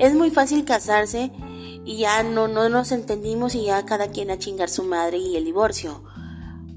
es 0.00 0.14
muy 0.14 0.30
fácil 0.30 0.64
casarse 0.64 1.30
y 1.84 1.98
ya 1.98 2.22
no, 2.22 2.48
no 2.48 2.70
nos 2.70 2.90
entendimos 2.90 3.54
y 3.54 3.66
ya 3.66 3.84
cada 3.84 4.08
quien 4.08 4.30
a 4.30 4.38
chingar 4.38 4.70
su 4.70 4.82
madre 4.82 5.18
y 5.18 5.36
el 5.36 5.44
divorcio. 5.44 6.02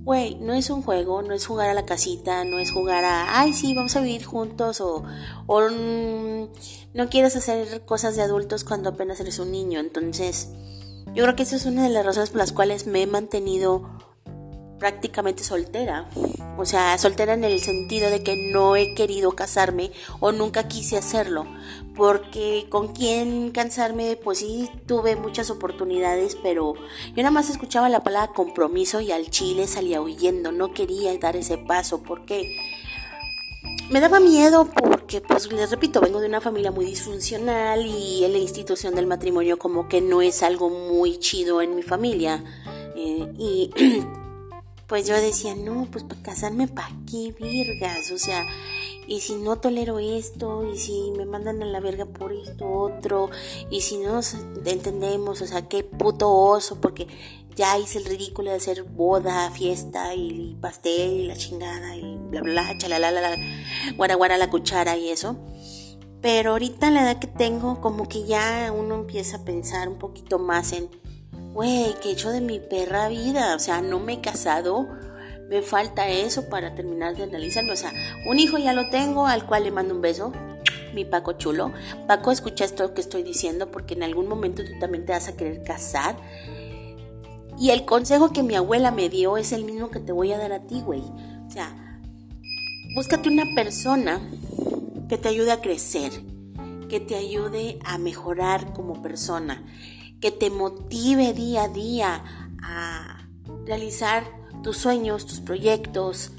Güey, 0.03 0.35
no 0.35 0.53
es 0.53 0.69
un 0.69 0.81
juego, 0.81 1.21
no 1.21 1.33
es 1.33 1.47
jugar 1.47 1.69
a 1.69 1.73
la 1.73 1.85
casita, 1.85 2.43
no 2.43 2.59
es 2.59 2.73
jugar 2.73 3.05
a, 3.05 3.39
ay, 3.39 3.53
sí, 3.53 3.73
vamos 3.73 3.95
a 3.95 4.01
vivir 4.01 4.25
juntos 4.25 4.81
o, 4.81 5.03
o 5.47 5.61
mm, 5.61 6.49
no 6.93 7.09
quieres 7.09 7.37
hacer 7.37 7.85
cosas 7.85 8.17
de 8.17 8.23
adultos 8.23 8.65
cuando 8.65 8.89
apenas 8.89 9.21
eres 9.21 9.39
un 9.39 9.53
niño. 9.53 9.79
Entonces, 9.79 10.49
yo 11.15 11.23
creo 11.23 11.37
que 11.37 11.43
esa 11.43 11.55
es 11.55 11.65
una 11.65 11.83
de 11.83 11.89
las 11.89 12.05
razones 12.05 12.31
por 12.31 12.39
las 12.39 12.51
cuales 12.51 12.87
me 12.87 13.03
he 13.03 13.07
mantenido 13.07 13.89
prácticamente 14.83 15.45
soltera. 15.45 16.09
O 16.57 16.65
sea, 16.65 16.97
soltera 16.97 17.35
en 17.35 17.45
el 17.45 17.61
sentido 17.61 18.09
de 18.09 18.21
que 18.21 18.35
no 18.51 18.75
he 18.75 18.93
querido 18.95 19.31
casarme 19.31 19.93
o 20.19 20.33
nunca 20.33 20.67
quise 20.67 20.97
hacerlo. 20.97 21.47
Porque 21.95 22.65
con 22.69 22.93
quién 22.93 23.51
cansarme, 23.51 24.15
pues 24.15 24.39
sí 24.39 24.69
tuve 24.87 25.15
muchas 25.15 25.49
oportunidades, 25.51 26.35
pero 26.41 26.73
yo 26.75 27.17
nada 27.17 27.31
más 27.31 27.49
escuchaba 27.49 27.87
la 27.89 28.03
palabra 28.03 28.33
compromiso 28.33 28.99
y 28.99 29.11
al 29.11 29.29
chile 29.29 29.67
salía 29.67 30.01
huyendo. 30.01 30.51
No 30.51 30.73
quería 30.73 31.15
dar 31.19 31.35
ese 31.35 31.57
paso 31.57 32.01
porque 32.01 32.57
me 33.89 33.99
daba 33.99 34.19
miedo 34.19 34.69
porque, 34.69 35.21
pues 35.21 35.51
les 35.51 35.69
repito, 35.69 36.01
vengo 36.01 36.19
de 36.19 36.27
una 36.27 36.41
familia 36.41 36.71
muy 36.71 36.85
disfuncional 36.85 37.85
y 37.85 38.27
la 38.27 38.37
institución 38.37 38.95
del 38.95 39.07
matrimonio 39.07 39.57
como 39.59 39.87
que 39.87 40.01
no 40.01 40.21
es 40.21 40.41
algo 40.41 40.69
muy 40.69 41.17
chido 41.17 41.61
en 41.61 41.75
mi 41.75 41.83
familia. 41.83 42.43
Eh, 42.95 43.27
y 43.37 43.69
pues 44.87 45.07
yo 45.07 45.15
decía, 45.15 45.55
no, 45.55 45.87
pues 45.91 46.03
para 46.03 46.21
casarme, 46.21 46.67
¿para 46.67 46.91
qué 47.09 47.35
virgas? 47.39 48.11
O 48.11 48.17
sea, 48.17 48.45
y 49.07 49.21
si 49.21 49.35
no 49.35 49.57
tolero 49.57 49.99
esto, 49.99 50.63
y 50.71 50.77
si 50.77 51.11
me 51.17 51.25
mandan 51.25 51.61
a 51.61 51.65
la 51.65 51.79
verga 51.79 52.05
por 52.05 52.33
esto 52.33 52.69
otro, 52.69 53.29
y 53.69 53.81
si 53.81 53.97
no 53.97 54.13
nos 54.13 54.33
entendemos, 54.65 55.41
o 55.41 55.47
sea, 55.47 55.67
qué 55.67 55.83
puto 55.83 56.31
oso, 56.31 56.79
porque 56.79 57.07
ya 57.55 57.77
hice 57.77 57.99
el 57.99 58.05
ridículo 58.05 58.49
de 58.49 58.57
hacer 58.57 58.83
boda, 58.83 59.49
fiesta 59.51 60.15
y 60.15 60.57
pastel 60.59 61.11
y 61.11 61.27
la 61.27 61.35
chingada 61.35 61.95
y 61.95 62.17
bla 62.29 62.41
bla, 62.41 62.77
chalalala, 62.77 63.37
guara 63.95 64.15
guara 64.15 64.37
la 64.37 64.49
cuchara 64.49 64.97
y 64.97 65.09
eso. 65.09 65.37
Pero 66.21 66.51
ahorita 66.51 66.89
la 66.89 67.01
edad 67.03 67.19
que 67.19 67.27
tengo, 67.27 67.81
como 67.81 68.07
que 68.07 68.25
ya 68.25 68.71
uno 68.71 68.95
empieza 68.95 69.37
a 69.37 69.45
pensar 69.45 69.89
un 69.89 69.97
poquito 69.97 70.39
más 70.39 70.71
en, 70.71 70.89
güey, 71.53 71.93
¿qué 72.01 72.09
he 72.09 72.11
hecho 72.13 72.31
de 72.31 72.39
mi 72.39 72.59
perra 72.59 73.09
vida? 73.09 73.55
O 73.55 73.59
sea, 73.59 73.81
no 73.81 73.99
me 73.99 74.13
he 74.13 74.21
casado, 74.21 74.87
me 75.49 75.61
falta 75.61 76.07
eso 76.09 76.49
para 76.49 76.75
terminar 76.75 77.15
de 77.15 77.23
analizarme. 77.23 77.71
O 77.71 77.75
sea, 77.75 77.93
un 78.27 78.39
hijo 78.39 78.57
ya 78.57 78.73
lo 78.73 78.89
tengo, 78.89 79.27
al 79.27 79.45
cual 79.45 79.63
le 79.63 79.71
mando 79.71 79.93
un 79.93 80.01
beso, 80.01 80.31
mi 80.93 81.05
Paco 81.05 81.33
chulo. 81.33 81.71
Paco, 82.07 82.31
escucha 82.31 82.65
esto 82.65 82.93
que 82.93 83.01
estoy 83.01 83.23
diciendo 83.23 83.71
porque 83.71 83.93
en 83.93 84.03
algún 84.03 84.27
momento 84.27 84.63
tú 84.63 84.71
también 84.79 85.05
te 85.05 85.11
vas 85.11 85.27
a 85.27 85.35
querer 85.35 85.63
casar 85.63 86.15
y 87.59 87.69
el 87.69 87.85
consejo 87.85 88.31
que 88.31 88.43
mi 88.43 88.55
abuela 88.55 88.91
me 88.91 89.09
dio 89.09 89.37
es 89.37 89.51
el 89.51 89.63
mismo 89.63 89.89
que 89.89 89.99
te 89.99 90.11
voy 90.11 90.31
a 90.31 90.37
dar 90.37 90.51
a 90.51 90.61
ti, 90.61 90.81
güey. 90.81 91.01
O 91.01 91.51
sea, 91.51 92.01
búscate 92.95 93.29
una 93.29 93.45
persona 93.55 94.21
que 95.07 95.17
te 95.17 95.29
ayude 95.29 95.51
a 95.51 95.61
crecer, 95.61 96.11
que 96.89 96.99
te 96.99 97.15
ayude 97.15 97.79
a 97.85 97.97
mejorar 97.97 98.73
como 98.73 99.01
persona, 99.01 99.63
que 100.19 100.31
te 100.31 100.49
motive 100.49 101.33
día 101.33 101.63
a 101.63 101.67
día 101.67 102.23
a 102.61 103.27
realizar 103.65 104.23
tus 104.63 104.77
sueños, 104.77 105.25
tus 105.25 105.41
proyectos, 105.41 106.31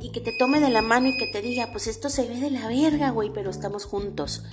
y 0.00 0.10
que 0.10 0.20
te 0.20 0.32
tome 0.38 0.60
de 0.60 0.70
la 0.70 0.82
mano 0.82 1.08
y 1.08 1.16
que 1.16 1.26
te 1.26 1.40
diga, 1.40 1.70
pues 1.72 1.86
esto 1.86 2.08
se 2.10 2.26
ve 2.26 2.36
de 2.38 2.50
la 2.50 2.68
verga, 2.68 3.10
güey, 3.10 3.30
pero 3.32 3.50
estamos 3.50 3.84
juntos. 3.84 4.44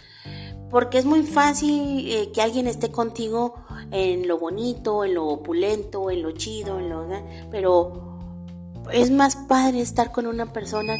Porque 0.70 0.98
es 0.98 1.06
muy 1.06 1.24
fácil 1.24 2.08
eh, 2.08 2.32
que 2.34 2.42
alguien 2.42 2.66
esté 2.66 2.90
contigo 2.90 3.56
en 3.92 4.28
lo 4.28 4.40
bonito, 4.40 5.04
en 5.04 5.14
lo 5.14 5.28
opulento, 5.28 6.10
en 6.10 6.24
lo 6.24 6.32
chido, 6.32 6.80
en 6.80 6.90
lo... 6.90 7.08
Pero 7.52 8.14
es 8.92 9.12
más 9.12 9.36
padre 9.36 9.82
estar 9.82 10.12
con 10.12 10.26
una 10.26 10.52
persona 10.52 10.96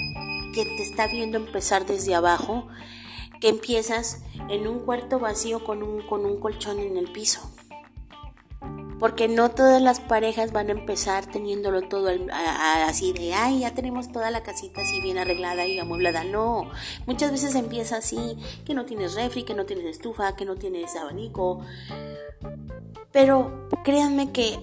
que 0.54 0.64
te 0.66 0.84
está 0.84 1.08
viendo 1.08 1.38
empezar 1.38 1.88
desde 1.88 2.14
abajo, 2.14 2.68
que 3.42 3.50
empiezas 3.50 4.22
en 4.50 4.68
un 4.68 4.80
cuarto 4.80 5.20
vacío 5.20 5.64
con 5.64 5.82
un, 5.82 6.02
con 6.04 6.26
un 6.26 6.40
colchón 6.40 6.80
en 6.80 6.98
el 6.98 7.12
piso. 7.12 7.42
Porque 9.04 9.28
no 9.28 9.52
todas 9.52 9.82
las 9.82 10.00
parejas 10.00 10.54
van 10.54 10.70
a 10.70 10.72
empezar 10.72 11.26
teniéndolo 11.26 11.82
todo 11.82 12.10
así 12.88 13.12
de, 13.12 13.34
ay, 13.34 13.60
ya 13.60 13.74
tenemos 13.74 14.14
toda 14.14 14.32
la 14.32 14.44
casita 14.44 14.80
así 14.80 15.02
bien 15.02 15.18
arreglada 15.18 15.68
y 15.68 15.78
amueblada. 15.78 16.24
No, 16.24 16.72
muchas 17.06 17.30
veces 17.30 17.54
empieza 17.56 17.98
así, 17.98 18.38
que 18.64 18.74
no 18.74 18.86
tienes 18.86 19.16
refri, 19.16 19.44
que 19.44 19.56
no 19.56 19.66
tienes 19.66 19.88
estufa, 19.88 20.38
que 20.38 20.46
no 20.46 20.56
tienes 20.56 20.96
abanico. 20.96 21.60
Pero 23.12 23.68
créanme 23.84 24.32
que 24.32 24.58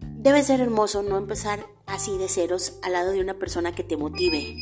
debe 0.00 0.42
ser 0.42 0.62
hermoso 0.62 1.02
no 1.02 1.18
empezar 1.18 1.66
así 1.84 2.16
de 2.16 2.30
ceros 2.30 2.78
al 2.82 2.94
lado 2.94 3.12
de 3.12 3.20
una 3.20 3.34
persona 3.34 3.74
que 3.74 3.84
te 3.84 3.98
motive. 3.98 4.56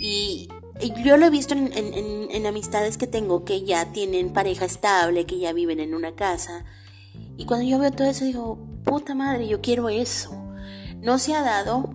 Y, 0.00 0.48
yo 1.04 1.18
lo 1.18 1.26
he 1.26 1.30
visto 1.30 1.52
en, 1.52 1.74
en 1.74 2.46
amistades 2.46 2.96
que 2.96 3.06
tengo 3.06 3.44
que 3.44 3.64
ya 3.64 3.92
tienen 3.92 4.32
pareja 4.32 4.64
estable, 4.64 5.26
que 5.26 5.38
ya 5.38 5.52
viven 5.52 5.78
en 5.78 5.94
una 5.94 6.14
casa 6.14 6.64
y 7.38 7.46
cuando 7.46 7.64
yo 7.64 7.78
veo 7.78 7.92
todo 7.92 8.08
eso 8.08 8.24
digo, 8.24 8.58
puta 8.84 9.14
madre, 9.14 9.46
yo 9.46 9.60
quiero 9.60 9.88
eso. 9.88 10.30
No 11.00 11.18
se 11.20 11.34
ha 11.34 11.42
dado 11.42 11.88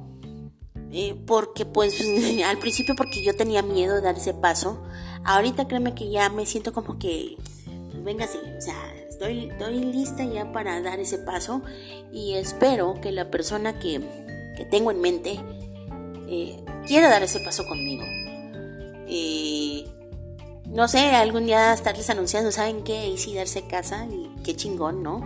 eh, 0.92 1.16
porque 1.28 1.66
pues 1.66 2.02
al 2.46 2.58
principio 2.60 2.96
porque 2.96 3.22
yo 3.22 3.36
tenía 3.36 3.62
miedo 3.62 3.96
de 3.96 4.02
dar 4.02 4.16
ese 4.16 4.34
paso. 4.34 4.82
Ahorita 5.26 5.68
créeme 5.68 5.94
que 5.94 6.10
ya 6.10 6.30
me 6.30 6.46
siento 6.46 6.72
como 6.72 6.98
que, 6.98 7.36
pues, 7.92 8.04
venga 8.04 8.26
sí, 8.26 8.38
o 8.58 8.62
sea, 8.62 8.76
estoy, 9.10 9.50
estoy 9.50 9.80
lista 9.84 10.24
ya 10.24 10.52
para 10.54 10.82
dar 10.82 11.00
ese 11.00 11.18
paso 11.18 11.62
y 12.12 12.34
espero 12.36 13.00
que 13.02 13.12
la 13.12 13.30
persona 13.30 13.80
que, 13.80 14.00
que 14.56 14.66
tengo 14.66 14.92
en 14.92 15.02
mente 15.02 15.40
eh, 16.30 16.64
quiera 16.88 17.10
dar 17.10 17.24
ese 17.24 17.42
paso 17.42 17.66
conmigo. 17.68 18.04
Eh, 19.08 19.86
no 20.70 20.88
sé, 20.88 21.00
algún 21.00 21.46
día 21.46 21.74
estarles 21.74 22.10
anunciando, 22.10 22.52
¿saben 22.52 22.84
qué? 22.84 23.10
Y 23.10 23.18
sí, 23.18 23.36
darse 23.36 23.68
casa 23.68 24.06
y 24.06 24.33
qué 24.44 24.56
chingón, 24.56 25.02
¿no? 25.02 25.22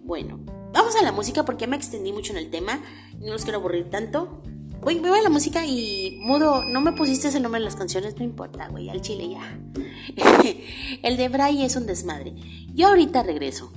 Bueno, 0.00 0.40
vamos 0.72 0.96
a 0.96 1.02
la 1.02 1.12
música 1.12 1.44
porque 1.44 1.66
me 1.66 1.76
extendí 1.76 2.12
mucho 2.12 2.32
en 2.32 2.38
el 2.38 2.50
tema, 2.50 2.80
no 3.18 3.32
los 3.32 3.42
quiero 3.42 3.58
aburrir 3.58 3.90
tanto. 3.90 4.40
Voy, 4.80 5.00
voy 5.00 5.18
a 5.18 5.22
la 5.22 5.28
música 5.28 5.66
y 5.66 6.18
mudo, 6.20 6.64
no 6.64 6.80
me 6.80 6.92
pusiste 6.92 7.28
ese 7.28 7.40
nombre 7.40 7.58
en 7.58 7.64
las 7.64 7.76
canciones, 7.76 8.16
no 8.16 8.24
importa, 8.24 8.68
güey, 8.68 8.88
al 8.88 9.02
chile 9.02 9.28
ya. 9.30 9.58
el 11.02 11.16
de 11.16 11.28
Bray 11.28 11.64
es 11.64 11.74
un 11.76 11.86
desmadre. 11.86 12.34
Yo 12.72 12.88
ahorita 12.88 13.24
regreso. 13.24 13.72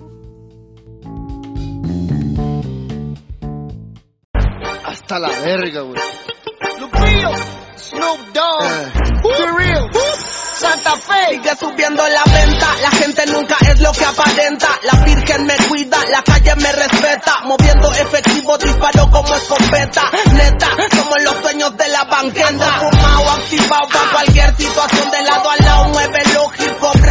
Hasta 4.86 5.20
la 5.20 5.30
verga, 5.30 5.82
güey. 5.82 6.00
Snoop 7.76 8.20
Dogg, 8.34 9.26
uh, 9.26 9.58
real. 9.58 10.11
Santa 10.62 10.96
Fe. 10.96 11.32
Sigue 11.32 11.56
subiendo 11.56 12.08
la 12.08 12.24
venta, 12.24 12.68
la 12.84 12.92
gente 12.92 13.26
nunca 13.26 13.58
es 13.62 13.80
lo 13.80 13.92
que 13.92 14.06
aparenta. 14.06 14.68
La 14.84 15.04
Virgen 15.04 15.46
me 15.48 15.56
cuida, 15.68 15.98
la 16.12 16.22
calle 16.22 16.56
me 16.56 16.72
respeta. 16.72 17.40
Moviendo 17.46 17.92
efectivo, 17.94 18.58
disparo 18.60 19.10
como 19.10 19.36
escopeta. 19.36 20.04
Neta, 20.34 20.68
somos 20.96 21.24
los 21.24 21.42
dueños 21.42 21.76
de 21.76 21.88
la 21.88 22.04
banqueta. 22.04 22.80
Fumado, 22.80 23.32
activado 23.32 24.00
cualquier 24.12 24.56
situación. 24.56 25.10
De 25.10 25.22
lado 25.24 25.50
a 25.50 25.58
lado, 25.58 25.86
muévelo, 25.90 26.52
hip 26.60 26.84
hop, 26.84 27.02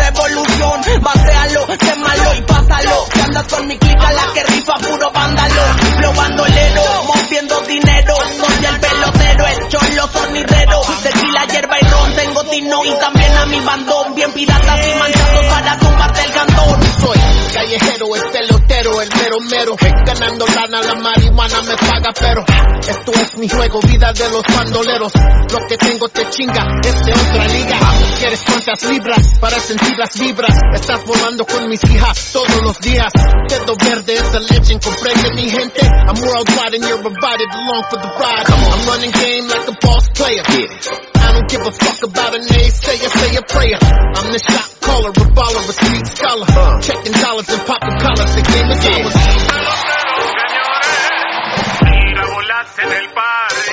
revolución. 0.70 1.02
Basealo, 1.02 1.66
quémalo 1.78 2.34
y 2.34 2.42
pásalo. 2.42 3.08
Que 3.12 3.22
andas 3.22 3.46
con 3.48 3.66
mi 3.66 3.78
clica, 3.78 4.12
la 4.12 4.32
que 4.32 4.44
rifa 4.44 4.74
puro 4.74 5.10
vándalo. 5.12 5.62
Flow 5.96 6.14
bandolero, 6.14 6.82
moviendo 7.06 7.60
dinero. 7.62 8.14
Soy 8.36 8.64
el 8.64 8.80
pelotero, 8.80 9.46
el 9.46 9.68
cholo 9.68 10.08
sonidero. 10.12 10.80
Tequila, 11.02 11.46
hierba 11.46 11.76
y 11.80 11.84
ron, 11.86 12.14
tengo 12.14 12.44
tino 12.44 12.84
y 12.84 12.94
también 12.98 13.36
a 13.36 13.46
mi 13.46 13.60
bandón. 13.60 14.14
Bien 14.14 14.32
piratas 14.32 14.86
y 14.86 14.98
manchados 14.98 15.46
para 15.46 15.78
tumbarte 15.78 16.22
el 16.24 16.32
cantón. 16.32 16.82
Soy 17.00 17.18
callejero, 17.54 18.16
el 18.16 18.22
pelotero, 18.30 19.02
el 19.02 19.08
mero 19.16 19.40
mero. 19.40 19.76
Ganando 20.04 20.46
lana, 20.46 20.82
la 20.82 20.94
marihuana 20.94 21.62
me 21.62 21.76
paga, 21.76 22.10
pero 22.18 22.44
esto 22.80 23.12
es 23.12 23.36
mi 23.36 23.48
juego, 23.48 23.80
vida 23.80 24.12
de 24.12 24.30
los 24.30 24.42
bandoleros. 24.42 25.12
Lo 25.14 25.58
que 25.66 25.76
tengo 25.76 26.08
te 26.08 26.28
chinga, 26.30 26.66
es 26.84 27.04
de 27.04 27.12
otra 27.12 27.48
liga. 27.48 27.78
¿Quieres 28.18 28.42
cuántas 28.44 28.82
libras 28.84 29.38
para 29.40 29.58
sentir 29.58 29.98
las 29.98 30.18
vibras? 30.18 30.59
Estás 30.74 31.04
volando 31.04 31.44
con 31.46 31.68
mis 31.68 31.82
hijas 31.84 32.32
todos 32.32 32.62
los 32.62 32.78
días. 32.80 33.12
Dedo 33.48 33.76
verde 33.76 34.14
es 34.14 34.30
the 34.32 34.40
legend, 34.40 34.82
comprende 34.82 35.30
mi 35.34 35.50
gente. 35.50 35.80
I'm 35.82 36.16
worldwide 36.20 36.74
and 36.74 36.84
you're 36.84 37.06
invited 37.06 37.48
along 37.52 37.84
for 37.90 37.98
the 37.98 38.08
ride. 38.18 38.46
I'm 38.48 38.86
running 38.88 39.10
game 39.10 39.48
like 39.48 39.68
a 39.68 39.76
boss 39.80 40.08
player. 40.14 40.42
I 40.44 41.32
don't 41.32 41.48
give 41.48 41.60
a 41.66 41.72
fuck 41.72 42.02
about 42.04 42.34
a 42.34 42.38
naysayer, 42.38 43.08
say 43.08 43.36
a 43.36 43.42
prayer. 43.42 43.78
I'm 43.80 44.32
the 44.32 44.38
shot 44.38 44.80
caller, 44.80 45.10
a 45.10 45.24
baller, 45.34 45.68
a 45.68 45.72
street 45.72 46.06
scholar. 46.06 46.46
Checking 46.82 47.12
dollars 47.12 47.48
and 47.48 47.66
popping 47.66 47.98
collars, 47.98 48.34
the 48.34 48.42
game 48.42 48.70
is 48.70 48.84
ours. 48.86 49.14
Mira, 51.84 52.24
volaste 52.26 52.82
en 52.82 52.92
el 52.92 53.08
parque. 53.14 53.72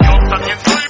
Yo 0.00 0.12
también 0.30 0.58
soy 0.64 0.81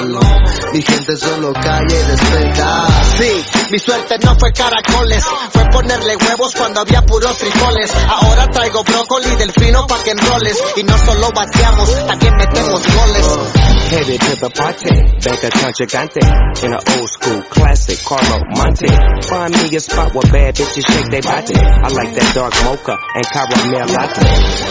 pantalón. 0.00 0.44
Mi 0.72 0.82
gente 0.82 1.16
solo 1.16 1.52
calle 1.52 2.00
y 2.00 2.02
respeta. 2.04 2.86
Sí, 3.18 3.44
mi 3.70 3.78
suerte 3.78 4.18
no 4.22 4.36
fue 4.38 4.52
caracoles, 4.52 5.24
fue 5.50 5.64
ponerle 5.66 6.16
huevos 6.16 6.54
cuando 6.54 6.80
había 6.80 7.02
puros 7.02 7.36
frijoles. 7.36 7.92
Ahora 8.08 8.46
traigo 8.48 8.82
brócoli 8.82 9.36
del 9.36 9.52
fino 9.52 9.86
pa' 9.86 10.02
que 10.02 10.10
enroles. 10.10 10.56
Y 10.76 10.82
no 10.84 10.96
solo 10.98 11.30
bateamos, 11.34 12.06
también 12.06 12.34
metemos 12.36 12.82
goles. 12.94 13.69
Headed 13.90 14.20
to 14.20 14.34
the 14.38 14.50
party, 14.54 14.86
bank 15.18 15.42
account 15.42 15.74
gigante 15.74 16.22
in 16.62 16.70
an 16.70 16.78
old 16.78 17.10
school 17.10 17.42
classic, 17.50 17.98
Carlo 18.06 18.38
Monte. 18.54 18.86
Find 19.26 19.50
me 19.50 19.66
a 19.74 19.80
spot 19.82 20.14
where 20.14 20.30
bad 20.30 20.54
bitches 20.54 20.86
shake 20.86 21.10
their 21.10 21.26
body. 21.26 21.58
I 21.58 21.90
like 21.90 22.14
that 22.14 22.30
dark 22.30 22.54
mocha 22.62 22.94
and 22.94 23.26
caramel 23.26 23.90
latte. 23.90 24.22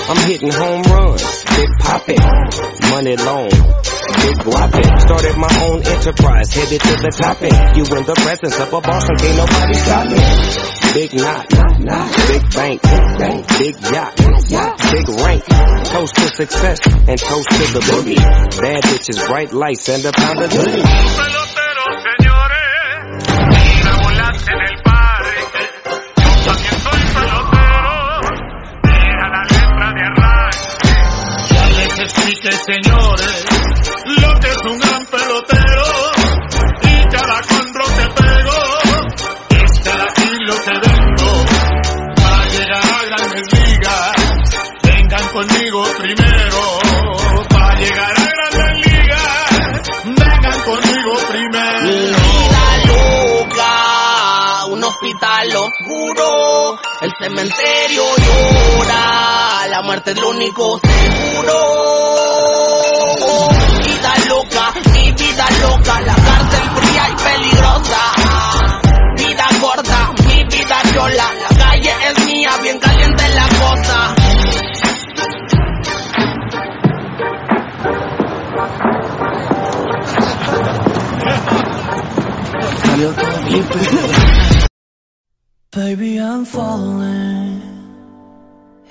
I'm 0.08 0.24
hitting 0.24 0.56
home 0.56 0.88
runs, 0.88 1.44
big 1.52 1.68
poppin', 1.84 2.24
money 2.96 3.20
loan, 3.20 3.52
big 4.24 4.40
guappin'. 4.40 4.88
Started 5.04 5.36
my 5.36 5.52
own 5.68 5.84
enterprise, 5.84 6.56
headed 6.56 6.80
to 6.80 6.94
the 7.04 7.12
top. 7.12 7.44
You 7.76 7.84
in 7.92 8.04
the 8.08 8.16
presence 8.24 8.56
of 8.56 8.72
a 8.72 8.80
boss 8.80 9.04
and 9.04 9.20
can't 9.20 9.36
nobody 9.36 9.76
stop 9.84 10.08
me. 10.08 10.20
Big 10.96 11.12
knot, 11.14 11.44
big 11.52 12.44
bank, 12.56 12.80
big 13.60 13.76
yacht, 13.84 14.16
big 14.96 15.06
rank. 15.20 15.44
Toast 15.90 16.16
to 16.16 16.28
success 16.30 16.80
and 16.86 17.18
toast 17.18 17.50
to 17.50 17.66
the 17.74 17.82
boogie. 17.82 18.18
Bad 18.62 18.84
bitches, 18.84 19.09
bright 19.18 19.52
lights, 19.54 19.90
and 19.90 20.06
a 20.06 20.12
pound 20.12 20.40
of 20.40 20.52
goodie. 20.52 20.84
pelotero, 20.84 21.84
señores. 22.06 23.26
Y 23.50 23.84
me 23.84 23.94
volaste 24.04 24.52
en 24.52 24.62
el 24.62 24.82
parque. 24.84 25.64
Yo 26.18 26.32
también 26.46 26.76
soy 26.80 27.02
pelotero. 27.16 27.96
Mira 28.84 29.26
la 29.30 29.44
letra 29.46 29.88
de 29.96 30.02
arranque. 30.06 30.94
Ya 31.50 31.66
les 31.70 32.00
expliqué, 32.00 32.52
señores, 32.52 33.46
lo 34.06 34.40
que 34.40 34.48
es 34.50 34.62
un 34.66 34.80
cementerio 57.30 58.04
llora, 58.18 59.68
la 59.70 59.82
muerte 59.84 60.12
es 60.12 60.20
lo 60.20 60.30
único 60.30 60.80
seguro. 60.80 61.54
Vida 63.84 64.14
loca, 64.28 64.74
mi 64.94 65.12
vida 65.12 65.46
loca, 65.62 66.02
la 66.02 66.16
cárcel 66.16 66.70
fría 66.76 67.10
y 67.10 67.16
peligrosa. 67.24 68.02
Vida 69.16 69.46
corta, 69.62 70.12
mi 70.28 70.44
vida 70.44 70.82
sola, 70.94 71.28
la 71.50 71.50
calle 71.58 71.94
es 72.10 72.26
mía, 72.26 72.52
bien 72.64 72.80
caliente 72.80 73.30
la 73.30 73.48
cosa. 73.60 74.16
Baby, 85.72 86.18
I'm 86.20 86.46
falling 86.46 87.62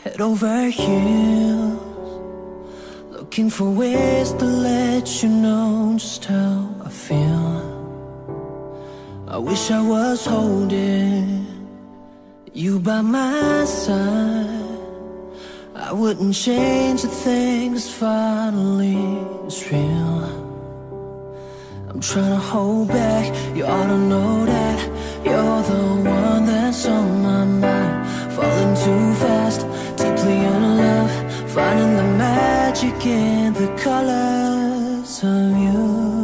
head 0.05 0.21
over 0.21 0.69
heels, 0.69 1.77
looking 3.11 3.51
for 3.51 3.69
ways 3.69 4.31
to 4.35 4.45
let 4.45 5.21
you 5.21 5.29
know 5.29 5.97
just 5.99 6.25
how 6.27 6.73
I 6.85 6.89
feel. 6.89 7.65
I 9.27 9.39
wish 9.39 9.73
I 9.73 9.81
was 9.81 10.25
holding 10.25 11.47
you 12.55 12.79
by 12.79 13.01
my 13.01 13.65
side. 13.65 14.79
I 15.75 15.93
wouldn't 15.93 16.33
change 16.33 17.03
a 17.03 17.09
thing, 17.09 17.73
'cause 17.73 17.89
finally 17.89 19.19
it's 19.47 19.69
real. 19.69 20.48
I'm 21.91 22.01
trying 22.01 22.31
to 22.31 22.37
hold 22.37 22.89
back, 22.89 23.57
you 23.57 23.65
ought 23.65 23.87
to 23.87 23.99
know 23.99 24.45
that 24.45 24.79
You're 25.25 25.63
the 25.63 26.11
one 26.11 26.45
that's 26.47 26.87
on 26.87 27.23
my 27.23 27.45
mind. 27.45 28.33
Falling 28.35 28.75
too 28.85 29.15
fast, 29.23 29.61
deeply 29.97 30.37
in 30.37 30.77
love. 30.77 31.11
Finding 31.51 31.97
the 31.97 32.05
magic 32.19 33.07
in 33.07 33.55
the 33.55 33.69
colors 33.83 35.25
of 35.25 35.57
you 35.57 36.18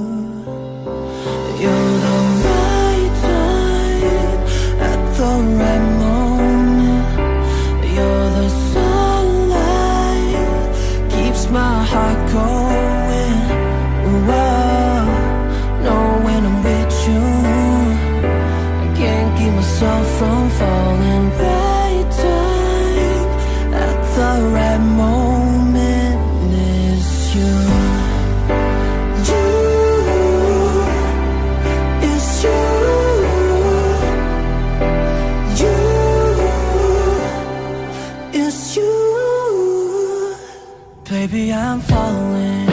Baby, 41.26 41.54
I'm 41.54 41.80
falling 41.80 42.68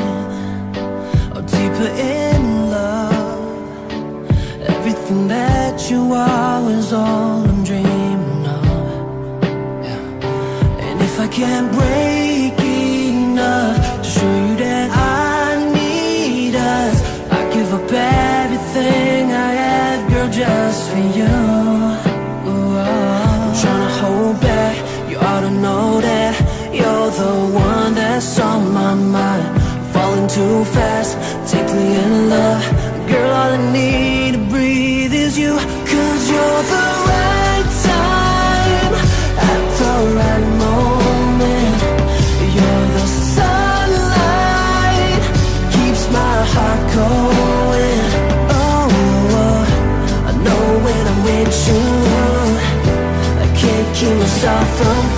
or 1.33 1.41
deeper 1.41 1.89
in 1.95 2.69
love. 2.69 3.89
Everything 4.67 5.29
that 5.29 5.89
you 5.89 6.11
are 6.11 6.69
is 6.69 6.91
all 6.91 7.45
I'm 7.47 7.63
dreaming 7.63 8.45
of. 8.45 9.43
And 10.85 11.01
if 11.01 11.17
I 11.17 11.27
can't 11.29 11.71
break 11.71 12.20
too 30.41 30.65
fast, 30.75 31.13
deeply 31.51 31.89
in 32.03 32.11
love. 32.33 32.63
Girl, 33.09 33.31
all 33.41 33.51
I 33.59 33.61
need 33.79 34.31
to 34.37 34.41
breathe 34.53 35.13
is 35.25 35.33
you. 35.43 35.53
Cause 35.91 36.23
you're 36.33 36.63
the 36.75 36.87
right 37.11 37.69
time 37.93 38.93
at 39.51 39.61
the 39.79 39.93
right 40.19 40.47
moment. 40.65 41.77
You're 42.55 42.87
the 42.97 43.07
sunlight, 43.35 45.21
keeps 45.75 46.03
my 46.19 46.37
heart 46.53 46.81
going. 46.99 48.01
Oh, 48.59 48.85
oh, 49.43 49.61
I 50.29 50.31
know 50.45 50.65
when 50.85 51.03
I'm 51.11 51.19
with 51.27 51.53
you. 51.67 51.85
I 53.45 53.47
can't 53.61 53.89
keep 53.97 54.15
myself 54.23 54.67
from 54.79 55.10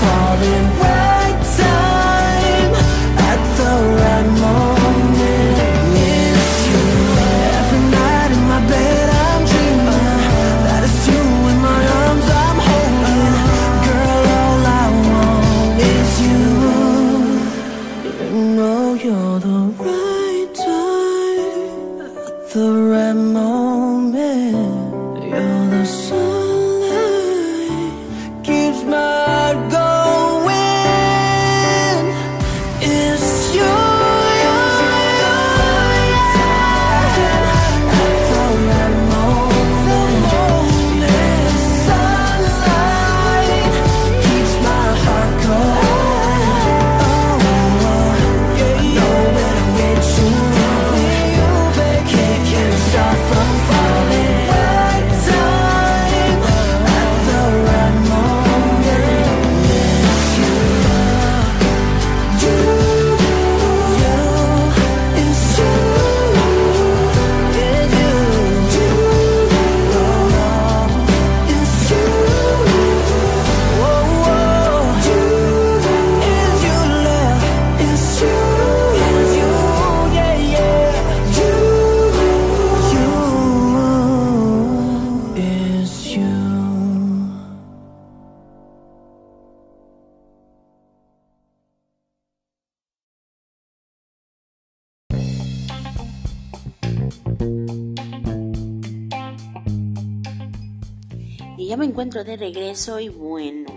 de 102.21 102.37
regreso 102.37 102.99
y 102.99 103.09
bueno, 103.09 103.71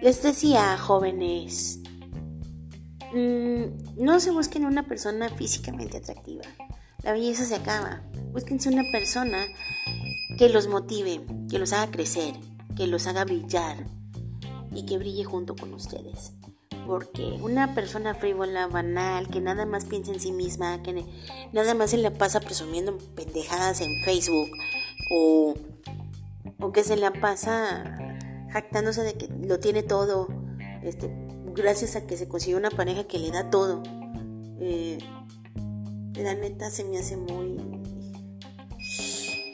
les 0.00 0.22
decía, 0.22 0.78
jóvenes, 0.78 1.80
mm, 3.12 4.02
no 4.02 4.20
se 4.20 4.30
busquen 4.30 4.64
una 4.64 4.84
persona 4.84 5.28
físicamente 5.28 5.98
atractiva. 5.98 6.44
La 7.02 7.12
belleza 7.12 7.44
se 7.44 7.56
acaba. 7.56 8.02
Búsquense 8.32 8.70
una 8.70 8.84
persona 8.90 9.44
que 10.38 10.48
los 10.48 10.68
motive, 10.68 11.20
que 11.50 11.58
los 11.58 11.72
haga 11.72 11.90
crecer, 11.90 12.34
que 12.76 12.86
los 12.86 13.06
haga 13.06 13.24
brillar 13.24 13.86
y 14.72 14.86
que 14.86 14.98
brille 14.98 15.24
junto 15.24 15.56
con 15.56 15.74
ustedes. 15.74 16.32
Porque 16.86 17.22
una 17.42 17.74
persona 17.74 18.14
frívola, 18.14 18.66
banal, 18.66 19.28
que 19.28 19.40
nada 19.40 19.66
más 19.66 19.84
piensa 19.84 20.12
en 20.12 20.20
sí 20.20 20.32
misma, 20.32 20.82
que 20.82 21.04
nada 21.52 21.74
más 21.74 21.90
se 21.90 21.98
le 21.98 22.10
pasa 22.10 22.40
presumiendo 22.40 22.96
pendejadas 23.14 23.80
en 23.80 24.00
Facebook 24.04 24.50
o, 25.10 25.54
o 26.60 26.72
que 26.72 26.84
se 26.84 26.96
la 26.96 27.12
pasa 27.12 27.84
jactándose 28.50 29.02
de 29.02 29.14
que 29.14 29.28
lo 29.28 29.58
tiene 29.58 29.82
todo, 29.82 30.28
este, 30.82 31.10
gracias 31.54 31.96
a 31.96 32.06
que 32.06 32.16
se 32.16 32.28
consiguió 32.28 32.58
una 32.58 32.70
pareja 32.70 33.04
que 33.04 33.18
le 33.18 33.30
da 33.30 33.50
todo. 33.50 33.82
Eh, 34.60 34.98
la 36.14 36.34
neta 36.34 36.70
se 36.70 36.84
me 36.84 36.98
hace 36.98 37.16
muy, 37.16 37.60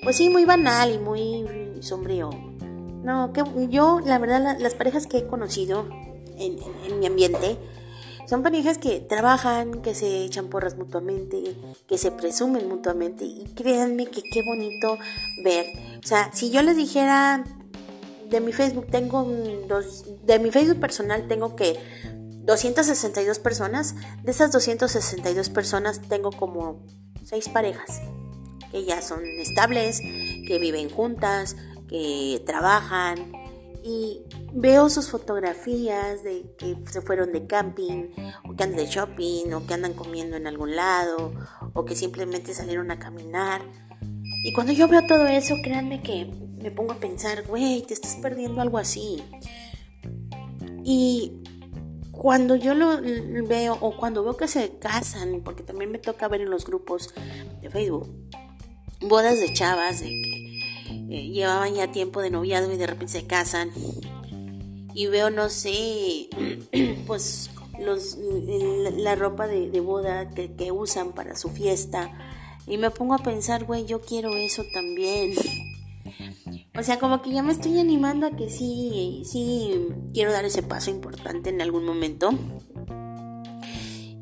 pues 0.02 0.16
sí, 0.16 0.30
muy 0.30 0.44
banal 0.44 0.94
y 0.94 0.98
muy 0.98 1.82
sombrío. 1.82 2.30
No, 3.02 3.32
que 3.32 3.42
yo, 3.68 4.00
la 4.00 4.18
verdad, 4.18 4.56
las 4.58 4.74
parejas 4.74 5.06
que 5.06 5.18
he 5.18 5.26
conocido 5.26 5.86
en, 6.38 6.58
mi 6.98 7.06
ambiente 7.06 7.58
son 8.26 8.42
parejas 8.42 8.78
que 8.78 9.00
trabajan, 9.00 9.82
que 9.82 9.94
se 9.94 10.24
echan 10.24 10.48
porras 10.48 10.78
mutuamente, 10.78 11.54
que 11.86 11.98
se 11.98 12.10
presumen 12.10 12.66
mutuamente. 12.66 13.26
Y 13.26 13.44
créanme 13.54 14.06
que 14.06 14.22
qué 14.22 14.42
bonito 14.42 14.96
ver. 15.44 15.66
O 16.02 16.06
sea, 16.06 16.32
si 16.32 16.50
yo 16.50 16.62
les 16.62 16.76
dijera 16.76 17.44
de 18.28 18.40
mi 18.40 18.52
Facebook 18.52 18.88
tengo 18.90 19.22
dos, 19.68 20.04
de 20.24 20.38
mi 20.40 20.50
Facebook 20.50 20.80
personal 20.80 21.28
tengo 21.28 21.54
que 21.54 21.78
262 22.42 23.38
personas. 23.38 23.94
De 24.24 24.32
esas 24.32 24.50
262 24.50 25.48
personas 25.50 26.00
tengo 26.08 26.32
como 26.32 26.82
seis 27.24 27.48
parejas 27.48 28.00
que 28.72 28.84
ya 28.84 29.00
son 29.00 29.24
estables, 29.38 30.00
que 30.00 30.58
viven 30.58 30.90
juntas, 30.90 31.56
que 31.88 32.42
trabajan 32.44 33.32
y 33.84 34.22
veo 34.52 34.88
sus 34.88 35.10
fotografías 35.10 36.24
de 36.24 36.42
que 36.58 36.76
se 36.90 37.00
fueron 37.00 37.32
de 37.32 37.46
camping 37.46 38.08
o 38.48 38.56
que 38.56 38.64
andan 38.64 38.76
de 38.76 38.86
shopping 38.86 39.52
o 39.52 39.66
que 39.66 39.74
andan 39.74 39.92
comiendo 39.92 40.36
en 40.36 40.46
algún 40.46 40.74
lado 40.74 41.32
o 41.72 41.84
que 41.84 41.94
simplemente 41.94 42.52
salieron 42.52 42.90
a 42.90 42.98
caminar. 42.98 43.62
Y 44.44 44.52
cuando 44.52 44.74
yo 44.74 44.86
veo 44.88 45.06
todo 45.06 45.26
eso, 45.26 45.56
créanme 45.62 46.02
que 46.02 46.26
me 46.58 46.70
pongo 46.70 46.92
a 46.92 46.96
pensar, 46.96 47.46
güey, 47.46 47.80
te 47.80 47.94
estás 47.94 48.16
perdiendo 48.16 48.60
algo 48.60 48.76
así. 48.76 49.22
Y 50.84 51.32
cuando 52.10 52.54
yo 52.54 52.74
lo 52.74 53.00
veo 53.48 53.78
o 53.80 53.96
cuando 53.96 54.22
veo 54.22 54.36
que 54.36 54.46
se 54.46 54.72
casan, 54.78 55.40
porque 55.42 55.62
también 55.62 55.90
me 55.90 55.96
toca 55.96 56.28
ver 56.28 56.42
en 56.42 56.50
los 56.50 56.66
grupos 56.66 57.14
de 57.62 57.70
Facebook, 57.70 58.06
bodas 59.00 59.40
de 59.40 59.50
chavas 59.54 60.00
de 60.00 60.08
que 60.08 60.58
eh, 61.08 61.30
llevaban 61.30 61.72
ya 61.74 61.90
tiempo 61.90 62.20
de 62.20 62.28
noviado 62.28 62.70
y 62.70 62.76
de 62.76 62.86
repente 62.86 63.14
se 63.14 63.26
casan 63.26 63.70
y 64.92 65.06
veo, 65.06 65.30
no 65.30 65.48
sé, 65.48 66.28
pues 67.06 67.48
los, 67.80 68.18
la, 68.18 69.14
ropa 69.14 69.46
de, 69.46 69.80
boda 69.80 70.28
que 70.28 70.70
usan 70.70 71.12
para 71.12 71.34
su 71.34 71.48
fiesta 71.48 72.10
y 72.66 72.78
me 72.78 72.90
pongo 72.90 73.14
a 73.14 73.18
pensar, 73.18 73.64
güey, 73.64 73.84
yo 73.84 74.00
quiero 74.00 74.36
eso 74.36 74.64
también. 74.72 75.32
O 76.76 76.82
sea, 76.82 76.98
como 76.98 77.22
que 77.22 77.30
ya 77.30 77.42
me 77.42 77.52
estoy 77.52 77.78
animando 77.78 78.26
a 78.26 78.30
que 78.30 78.50
sí, 78.50 79.22
sí 79.24 79.88
quiero 80.12 80.32
dar 80.32 80.44
ese 80.44 80.62
paso 80.62 80.90
importante 80.90 81.50
en 81.50 81.60
algún 81.60 81.84
momento. 81.84 82.30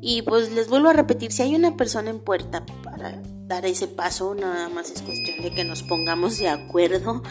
Y 0.01 0.21
pues 0.23 0.51
les 0.51 0.67
vuelvo 0.67 0.89
a 0.89 0.93
repetir, 0.93 1.31
si 1.31 1.41
hay 1.41 1.55
una 1.55 1.77
persona 1.77 2.09
en 2.09 2.19
puerta 2.19 2.65
para 2.83 3.21
dar 3.47 3.65
ese 3.65 3.87
paso, 3.87 4.35
nada 4.35 4.67
más 4.69 4.91
es 4.91 5.01
cuestión 5.01 5.41
de 5.41 5.53
que 5.53 5.63
nos 5.63 5.81
pongamos 5.81 6.37
de 6.37 6.49
acuerdo. 6.49 7.23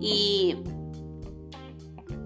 Y 0.00 0.56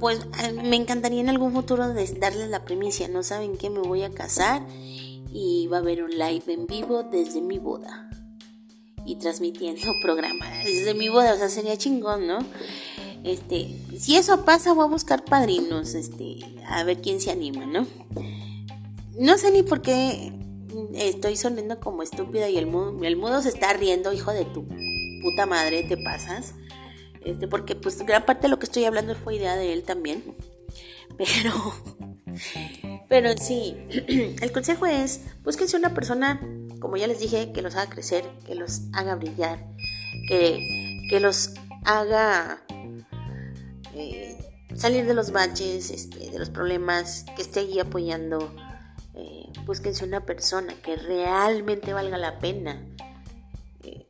pues 0.01 0.27
me 0.65 0.77
encantaría 0.77 1.21
en 1.21 1.29
algún 1.29 1.53
futuro 1.53 1.87
darles 1.87 2.49
la 2.49 2.65
primicia, 2.65 3.09
no 3.09 3.23
saben 3.23 3.57
qué, 3.57 3.69
me 3.69 3.81
voy 3.81 4.03
a 4.03 4.11
casar 4.11 4.67
y 5.31 5.67
va 5.69 5.79
a 5.79 5.81
haber 5.81 6.03
un 6.03 6.11
live 6.11 6.45
en 6.49 6.67
vivo 6.67 7.03
desde 7.03 7.41
mi 7.43 7.59
boda 7.59 8.06
y 9.07 9.17
transmitiendo 9.17 9.95
programa 10.03 10.47
desde 10.65 10.95
mi 10.95 11.09
boda, 11.09 11.35
o 11.35 11.37
sea, 11.37 11.49
sería 11.49 11.77
chingón, 11.77 12.27
¿no? 12.27 12.39
Este, 13.25 13.77
si 13.99 14.17
eso 14.17 14.45
pasa, 14.45 14.73
voy 14.73 14.85
a 14.85 14.89
buscar 14.89 15.25
padrinos, 15.25 15.95
este, 15.95 16.39
a 16.69 16.85
ver 16.85 17.01
quién 17.01 17.21
se 17.21 17.31
anima, 17.31 17.67
¿no? 17.67 17.87
No 19.19 19.39
sé 19.39 19.51
ni 19.51 19.63
por 19.63 19.83
qué 19.83 20.33
estoy 20.95 21.37
sonando 21.37 21.81
como 21.81 22.03
estúpida 22.03 22.49
y 22.49 22.57
el 22.59 22.67
mudo, 22.67 23.03
el 23.03 23.17
mudo 23.17 23.43
se 23.43 23.49
está 23.49 23.73
riendo, 23.73 24.13
hijo 24.13 24.33
de 24.33 24.45
tu 24.45 24.67
puta 25.23 25.47
madre, 25.47 25.83
te 25.85 25.97
pasas. 25.97 26.55
Este, 27.25 27.49
porque 27.49 27.75
pues 27.75 27.99
gran 28.07 28.25
parte 28.25 28.43
de 28.43 28.49
lo 28.49 28.59
que 28.59 28.67
estoy 28.67 28.85
hablando 28.85 29.17
fue 29.17 29.37
idea 29.37 29.57
de 29.57 29.73
él 29.73 29.83
también. 29.83 30.23
Pero, 31.17 31.75
pero 33.09 33.37
sí, 33.37 33.75
el 34.41 34.53
consejo 34.53 34.87
es, 34.87 35.23
búsquense 35.43 35.77
una 35.77 35.95
persona 35.95 36.41
como 36.87 36.99
ya 36.99 37.09
les 37.09 37.19
dije, 37.19 37.51
que 37.51 37.63
los 37.63 37.75
haga 37.75 37.91
crecer, 37.91 38.25
que 38.47 38.55
los 38.55 38.83
haga 38.93 39.17
brillar, 39.17 39.59
que, 40.29 41.05
que 41.11 41.19
los 41.19 41.51
haga 41.85 42.63
eh, 43.93 44.39
salir 44.73 45.05
de 45.05 45.13
los 45.13 45.33
baches, 45.33 45.91
este, 45.91 46.31
de 46.31 46.39
los 46.39 46.49
problemas, 46.49 47.27
que 47.35 47.43
esté 47.43 47.59
ahí 47.59 47.81
apoyando. 47.81 48.55
Eh, 49.15 49.49
búsquense 49.65 50.05
una 50.05 50.25
persona 50.25 50.75
que 50.81 50.95
realmente 50.95 51.93
valga 51.93 52.19
la 52.19 52.39
pena. 52.39 52.81
Eh, 53.83 54.07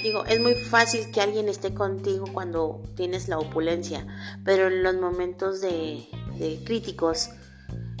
digo, 0.00 0.26
es 0.26 0.38
muy 0.38 0.54
fácil 0.54 1.10
que 1.10 1.20
alguien 1.20 1.48
esté 1.48 1.74
contigo 1.74 2.26
cuando 2.32 2.84
tienes 2.94 3.26
la 3.26 3.40
opulencia, 3.40 4.06
pero 4.44 4.68
en 4.68 4.84
los 4.84 4.94
momentos 4.94 5.60
de 5.60 6.06
críticos, 6.64 7.30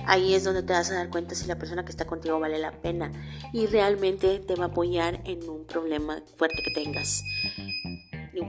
ahí 0.08 0.34
es 0.34 0.42
donde 0.42 0.62
te 0.62 0.72
vas 0.72 0.90
a 0.90 0.94
dar 0.94 1.10
cuenta 1.10 1.34
si 1.34 1.46
la 1.46 1.56
persona 1.56 1.84
que 1.84 1.90
está 1.90 2.06
contigo 2.06 2.40
vale 2.40 2.58
la 2.58 2.72
pena 2.72 3.12
y 3.52 3.66
realmente 3.66 4.38
te 4.40 4.56
va 4.56 4.64
a 4.64 4.68
apoyar 4.68 5.20
en 5.24 5.48
un 5.48 5.66
problema 5.66 6.22
fuerte 6.36 6.62
que 6.64 6.70
tengas. 6.70 7.22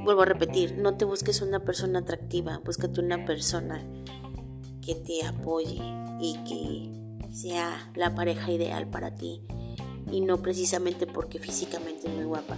Vuelvo 0.03 0.21
a 0.21 0.25
repetir, 0.25 0.77
no 0.77 0.95
te 0.95 1.03
busques 1.03 1.41
una 1.41 1.59
persona 1.59 1.99
atractiva, 1.99 2.61
búscate 2.63 3.01
una 3.01 3.25
persona 3.25 3.83
que 4.81 4.95
te 4.95 5.25
apoye 5.25 5.81
y 6.21 6.37
que 6.47 7.35
sea 7.35 7.91
la 7.95 8.15
pareja 8.15 8.51
ideal 8.51 8.89
para 8.89 9.15
ti. 9.15 9.41
Y 10.11 10.21
no 10.21 10.41
precisamente 10.41 11.07
porque 11.07 11.39
físicamente 11.39 12.07
es 12.07 12.13
muy 12.13 12.23
guapa, 12.23 12.55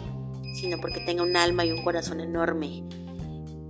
sino 0.54 0.80
porque 0.80 1.00
tenga 1.02 1.24
un 1.24 1.36
alma 1.36 1.66
y 1.66 1.72
un 1.72 1.84
corazón 1.84 2.22
enorme 2.22 2.84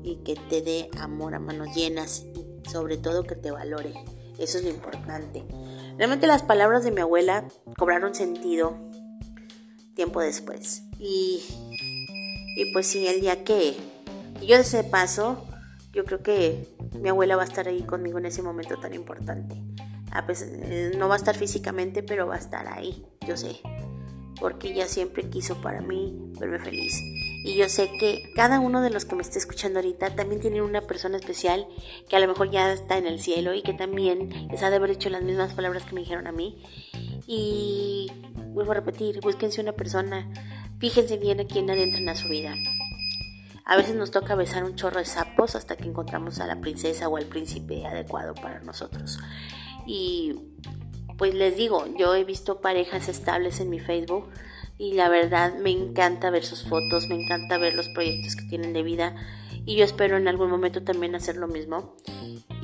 y 0.04 0.18
que 0.26 0.36
te 0.36 0.62
dé 0.62 0.90
amor 1.00 1.36
a 1.36 1.40
manos 1.40 1.74
llenas 1.74 2.26
y 2.36 2.70
sobre 2.70 2.98
todo 2.98 3.24
que 3.24 3.36
te 3.36 3.52
valore. 3.52 3.94
Eso 4.42 4.58
es 4.58 4.64
lo 4.64 4.70
importante. 4.72 5.44
Realmente 5.98 6.26
las 6.26 6.42
palabras 6.42 6.84
de 6.84 6.92
mi 6.92 7.02
abuela 7.02 7.46
cobraron 7.78 8.16
sentido 8.16 8.76
tiempo 9.94 10.20
después. 10.20 10.84
Y, 10.98 11.42
y 12.56 12.74
pues 12.74 12.88
sí, 12.88 13.08
el 13.08 13.22
día 13.22 13.44
que, 13.44 13.76
yo 14.42 14.56
de 14.56 14.62
ese 14.62 14.84
paso, 14.84 15.46
yo 15.94 16.06
creo 16.06 16.24
que 16.24 16.68
mi 17.00 17.10
abuela 17.10 17.36
va 17.36 17.44
a 17.44 17.46
estar 17.46 17.68
ahí 17.68 17.84
conmigo 17.84 18.18
en 18.18 18.26
ese 18.26 18.42
momento 18.42 18.80
tan 18.80 18.94
importante. 18.94 19.62
Eh, 20.28 20.92
no 20.98 21.08
va 21.08 21.16
a 21.16 21.18
estar 21.18 21.38
físicamente, 21.38 22.02
pero 22.04 22.28
va 22.28 22.36
a 22.36 22.40
estar 22.40 22.68
ahí, 22.68 23.06
yo 23.28 23.38
sé. 23.38 23.60
Porque 24.40 24.72
ella 24.72 24.88
siempre 24.88 25.30
quiso 25.30 25.62
para 25.62 25.82
mí 25.82 26.34
verme 26.40 26.58
feliz. 26.58 27.00
Y 27.44 27.56
yo 27.56 27.70
sé 27.70 27.92
que 28.00 28.32
cada 28.36 28.60
uno 28.60 28.82
de 28.82 28.92
los 28.92 29.06
que 29.06 29.16
me 29.16 29.24
está 29.24 29.40
escuchando 29.40 29.80
ahorita 29.80 30.16
también 30.16 30.42
tiene 30.42 30.62
una 30.62 30.82
persona 30.82 31.18
especial 31.18 31.68
que 32.08 32.16
a 32.16 32.20
lo 32.20 32.28
mejor 32.28 32.52
ya 32.52 32.72
está 32.72 32.98
en 32.98 33.08
el 33.08 33.20
cielo 33.20 33.54
y 33.56 33.64
que 33.64 33.74
también 33.74 34.48
les 34.52 34.62
ha 34.62 34.70
de 34.70 34.76
haber 34.76 34.92
dicho 34.92 35.10
las 35.10 35.24
mismas 35.24 35.54
palabras 35.54 35.84
que 35.86 35.94
me 35.94 36.02
dijeron 36.02 36.28
a 36.28 36.32
mí. 36.32 36.62
Y 37.26 38.12
vuelvo 38.50 38.72
a 38.74 38.76
repetir, 38.76 39.22
búsquense 39.22 39.62
una 39.62 39.74
persona, 39.74 40.32
fíjense 40.80 41.18
bien 41.18 41.40
a 41.40 41.46
quién 41.46 41.70
adentran 41.70 42.10
a 42.10 42.16
su 42.16 42.28
vida. 42.28 42.54
A 43.66 43.76
veces 43.76 43.96
nos 43.96 44.12
toca 44.12 44.36
besar 44.36 44.64
un 44.64 44.76
chorro 44.76 45.00
de 45.00 45.06
sapos 45.06 45.56
hasta 45.56 45.78
que 45.78 45.88
encontramos 45.88 46.40
a 46.40 46.48
la 46.48 46.60
princesa 46.60 47.08
o 47.08 47.18
al 47.18 47.26
príncipe 47.26 47.86
adecuado 47.86 48.36
para 48.36 48.60
nosotros. 48.60 49.20
Y 49.88 50.36
pues 51.18 51.34
les 51.34 51.56
digo, 51.56 51.86
yo 51.98 52.14
he 52.14 52.24
visto 52.24 52.62
parejas 52.62 53.08
estables 53.08 53.60
en 53.60 53.70
mi 53.70 53.80
Facebook 53.80 54.30
y 54.82 54.94
la 54.94 55.10
verdad 55.10 55.54
me 55.60 55.70
encanta 55.70 56.32
ver 56.32 56.44
sus 56.44 56.64
fotos, 56.64 57.08
me 57.08 57.14
encanta 57.14 57.60
ver 57.60 57.76
los 57.76 57.88
proyectos 57.90 58.36
que 58.36 58.46
tienen 58.46 58.74
de 58.74 58.82
vida 58.82 59.14
y 59.64 59.76
yo 59.76 59.86
espero 59.86 60.18
en 60.18 60.28
algún 60.28 60.50
momento 60.50 60.82
también 60.82 61.14
hacer 61.14 61.38
lo 61.38 61.48
mismo. 61.48 61.96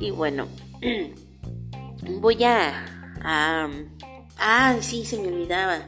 Y 0.00 0.10
bueno, 0.10 0.48
voy 2.20 2.42
a... 2.42 3.14
ah, 3.22 4.76
sí, 4.80 5.04
se 5.04 5.18
me 5.18 5.28
olvidaba. 5.28 5.86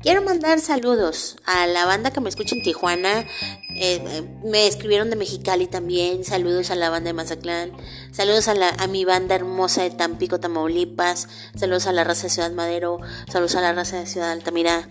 Quiero 0.00 0.22
mandar 0.22 0.60
saludos 0.60 1.36
a 1.44 1.66
la 1.66 1.84
banda 1.84 2.10
que 2.10 2.22
me 2.22 2.30
escucha 2.30 2.54
en 2.54 2.62
Tijuana. 2.62 3.20
Eh, 3.20 4.02
eh, 4.02 4.22
me 4.44 4.66
escribieron 4.66 5.10
de 5.10 5.16
Mexicali 5.16 5.66
también. 5.66 6.24
Saludos 6.24 6.70
a 6.70 6.74
la 6.74 6.88
banda 6.88 7.08
de 7.08 7.14
Mazatlán. 7.14 7.72
Saludos 8.12 8.48
a, 8.48 8.54
la, 8.54 8.70
a 8.70 8.86
mi 8.86 9.04
banda 9.04 9.34
hermosa 9.34 9.82
de 9.82 9.90
Tampico, 9.90 10.40
Tamaulipas. 10.40 11.28
Saludos 11.54 11.86
a 11.86 11.92
la 11.92 12.04
raza 12.04 12.24
de 12.24 12.30
Ciudad 12.30 12.52
Madero. 12.52 12.98
Saludos 13.30 13.56
a 13.56 13.60
la 13.60 13.74
raza 13.74 13.98
de 13.98 14.06
Ciudad 14.06 14.30
Altamira. 14.30 14.88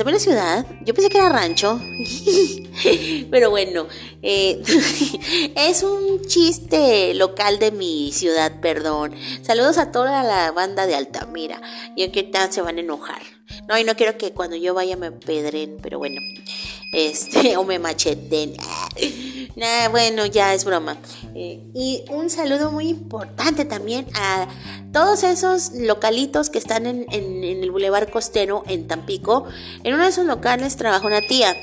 Altamira 0.00 0.18
Ciudad. 0.18 0.66
Yo 0.80 0.94
pensé 0.94 1.10
que 1.10 1.18
era 1.18 1.28
rancho. 1.28 1.78
Pero 3.30 3.50
bueno, 3.50 3.86
eh, 4.22 4.62
es 5.56 5.82
un 5.82 6.24
chiste 6.26 7.12
local 7.12 7.58
de 7.58 7.70
mi 7.70 8.10
ciudad, 8.10 8.60
perdón. 8.62 9.14
Saludos 9.42 9.76
a 9.76 9.92
toda 9.92 10.22
la 10.22 10.52
banda 10.52 10.86
de 10.86 10.94
Altamira. 10.94 11.60
Y 11.96 12.08
que 12.08 12.22
tal 12.22 12.50
se 12.50 12.62
van 12.62 12.78
a 12.78 12.80
enojar. 12.80 13.20
No, 13.68 13.78
y 13.78 13.84
no 13.84 13.94
quiero 13.94 14.16
que 14.16 14.32
cuando 14.32 14.56
yo 14.56 14.72
vaya 14.72 14.96
me 14.96 15.12
pedren, 15.12 15.76
pero 15.82 15.98
bueno. 15.98 16.22
Este, 16.94 17.56
o 17.58 17.64
me 17.64 17.78
macheten. 17.78 18.54
Nah, 19.56 19.88
bueno, 19.90 20.26
ya 20.26 20.54
es 20.54 20.64
broma. 20.64 20.96
Eh, 21.34 21.60
y 21.74 22.04
un 22.10 22.30
saludo 22.30 22.70
muy 22.70 22.88
importante 22.88 23.64
también 23.64 24.06
a 24.14 24.48
todos 24.92 25.22
esos 25.22 25.72
localitos 25.74 26.50
que 26.50 26.58
están 26.58 26.86
en, 26.86 27.06
en, 27.10 27.44
en 27.44 27.62
el 27.62 27.70
Boulevard 27.70 28.10
Costero 28.10 28.62
en 28.66 28.86
Tampico. 28.86 29.46
En 29.84 29.94
uno 29.94 30.04
de 30.04 30.10
esos 30.10 30.26
locales 30.26 30.76
trabaja 30.76 31.06
una 31.06 31.20
tía. 31.20 31.54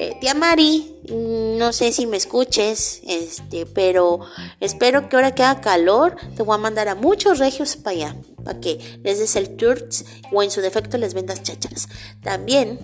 Eh, 0.00 0.16
tía 0.20 0.32
Mari, 0.32 0.94
mm, 1.08 1.58
no 1.58 1.72
sé 1.72 1.90
si 1.90 2.06
me 2.06 2.16
escuches, 2.16 3.00
este, 3.04 3.66
pero 3.66 4.20
espero 4.60 5.08
que 5.08 5.16
ahora 5.16 5.34
que 5.34 5.42
haga 5.42 5.60
calor 5.60 6.14
te 6.36 6.44
voy 6.44 6.54
a 6.54 6.58
mandar 6.58 6.86
a 6.86 6.94
muchos 6.94 7.40
regios 7.40 7.74
para 7.74 7.96
allá, 7.96 8.16
para 8.44 8.60
que 8.60 8.78
les 9.02 9.18
des 9.18 9.34
el 9.34 9.56
tour 9.56 9.88
o 10.30 10.44
en 10.44 10.52
su 10.52 10.60
defecto 10.60 10.98
les 10.98 11.14
vendas 11.14 11.42
chácharas. 11.42 11.88
También, 12.22 12.78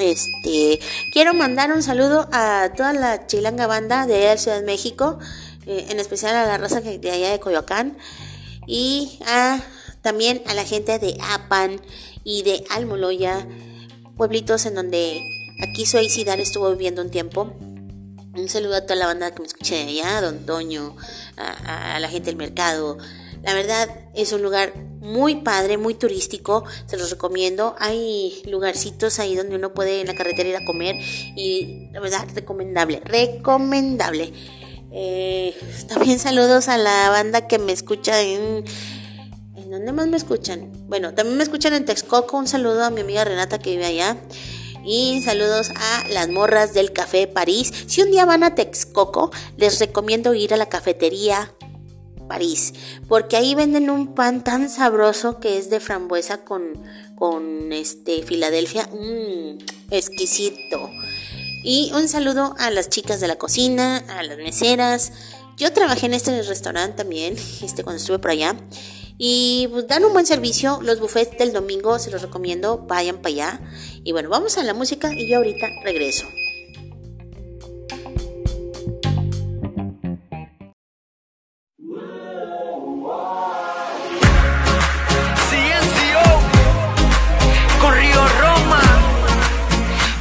este, 0.00 0.80
quiero 1.12 1.34
mandar 1.34 1.70
un 1.72 1.84
saludo 1.84 2.28
a 2.32 2.72
toda 2.76 2.94
la 2.94 3.28
chilanga 3.28 3.68
banda 3.68 4.08
de 4.08 4.36
Ciudad 4.36 4.58
de 4.58 4.66
México, 4.66 5.20
eh, 5.66 5.86
en 5.88 6.00
especial 6.00 6.34
a 6.34 6.46
la 6.46 6.58
raza 6.58 6.80
de 6.80 7.10
allá 7.12 7.30
de 7.30 7.38
Coyoacán 7.38 7.96
y 8.66 9.20
a, 9.24 9.62
también 10.02 10.42
a 10.46 10.54
la 10.54 10.64
gente 10.64 10.98
de 10.98 11.16
Apan 11.30 11.80
y 12.24 12.42
de 12.42 12.64
Almoloya, 12.70 13.46
pueblitos 14.16 14.66
en 14.66 14.74
donde 14.74 15.22
aquí 15.62 15.86
soy 15.86 16.08
Sidar 16.08 16.40
estuvo 16.40 16.70
viviendo 16.70 17.02
un 17.02 17.10
tiempo. 17.10 17.52
Un 18.34 18.48
saludo 18.48 18.76
a 18.76 18.82
toda 18.82 18.96
la 18.96 19.06
banda 19.06 19.32
que 19.32 19.40
me 19.40 19.46
escucha 19.46 19.74
de 19.74 19.82
allá, 19.82 20.18
a 20.18 20.20
Don 20.22 20.46
Toño, 20.46 20.96
a, 21.36 21.96
a 21.96 22.00
la 22.00 22.08
gente 22.08 22.26
del 22.26 22.36
mercado. 22.36 22.98
La 23.42 23.54
verdad 23.54 23.88
es 24.14 24.32
un 24.32 24.42
lugar 24.42 24.74
muy 25.00 25.36
padre, 25.36 25.78
muy 25.78 25.94
turístico, 25.94 26.64
se 26.86 26.96
los 26.96 27.10
recomiendo. 27.10 27.74
Hay 27.78 28.42
lugarcitos 28.46 29.18
ahí 29.18 29.34
donde 29.34 29.56
uno 29.56 29.72
puede 29.72 30.00
en 30.00 30.06
la 30.06 30.14
carretera 30.14 30.48
ir 30.48 30.56
a 30.56 30.64
comer 30.64 30.96
y 31.36 31.88
la 31.92 32.00
verdad 32.00 32.28
recomendable, 32.34 33.00
recomendable. 33.04 34.32
Eh, 34.92 35.54
también 35.88 36.18
saludos 36.20 36.68
a 36.68 36.78
la 36.78 37.10
banda 37.10 37.46
que 37.46 37.58
me 37.58 37.72
escucha 37.72 38.20
en... 38.20 38.64
¿En 39.56 39.70
dónde 39.70 39.92
más 39.92 40.08
me 40.08 40.16
escuchan? 40.16 40.72
Bueno, 40.88 41.14
también 41.14 41.36
me 41.36 41.44
escuchan 41.44 41.74
en 41.74 41.84
Texcoco. 41.84 42.36
Un 42.36 42.48
saludo 42.48 42.84
a 42.84 42.90
mi 42.90 43.02
amiga 43.02 43.24
Renata 43.24 43.58
que 43.58 43.70
vive 43.70 43.86
allá. 43.86 44.16
Y 44.84 45.22
saludos 45.22 45.70
a 45.76 46.08
las 46.08 46.28
morras 46.28 46.72
del 46.74 46.92
Café 46.92 47.26
París. 47.26 47.72
Si 47.86 48.02
un 48.02 48.10
día 48.10 48.24
van 48.24 48.42
a 48.42 48.54
Texcoco, 48.54 49.30
les 49.56 49.78
recomiendo 49.78 50.34
ir 50.34 50.54
a 50.54 50.56
la 50.56 50.68
cafetería 50.68 51.52
París. 52.28 52.72
Porque 53.08 53.36
ahí 53.36 53.54
venden 53.54 53.90
un 53.90 54.14
pan 54.14 54.44
tan 54.44 54.70
sabroso 54.70 55.40
que 55.40 55.58
es 55.58 55.68
de 55.68 55.80
frambuesa 55.80 56.44
con, 56.44 56.80
con 57.16 57.72
este 57.72 58.22
Filadelfia. 58.22 58.88
Mmm, 58.92 59.58
exquisito. 59.90 60.90
Y 61.62 61.92
un 61.94 62.08
saludo 62.08 62.54
a 62.58 62.70
las 62.70 62.88
chicas 62.88 63.20
de 63.20 63.28
la 63.28 63.36
cocina, 63.36 63.98
a 64.08 64.22
las 64.22 64.38
meseras. 64.38 65.12
Yo 65.58 65.72
trabajé 65.74 66.06
en 66.06 66.14
este 66.14 66.40
restaurante 66.42 66.96
también, 66.96 67.36
este, 67.62 67.84
cuando 67.84 68.00
estuve 68.00 68.18
por 68.18 68.30
allá. 68.30 68.56
Y 69.18 69.68
pues 69.70 69.86
dan 69.86 70.04
un 70.06 70.14
buen 70.14 70.24
servicio. 70.24 70.78
Los 70.80 71.00
buffets 71.00 71.36
del 71.36 71.52
domingo 71.52 71.98
se 71.98 72.10
los 72.10 72.22
recomiendo. 72.22 72.78
Vayan 72.78 73.18
para 73.18 73.28
allá. 73.28 73.60
Y 74.02 74.12
bueno, 74.12 74.30
vamos 74.30 74.56
a 74.56 74.62
la 74.62 74.72
música 74.72 75.12
y 75.12 75.28
yo 75.28 75.38
ahorita 75.38 75.68
regreso. 75.84 76.26
Con 87.80 87.94
Río 87.94 88.28
Roma 88.40 88.80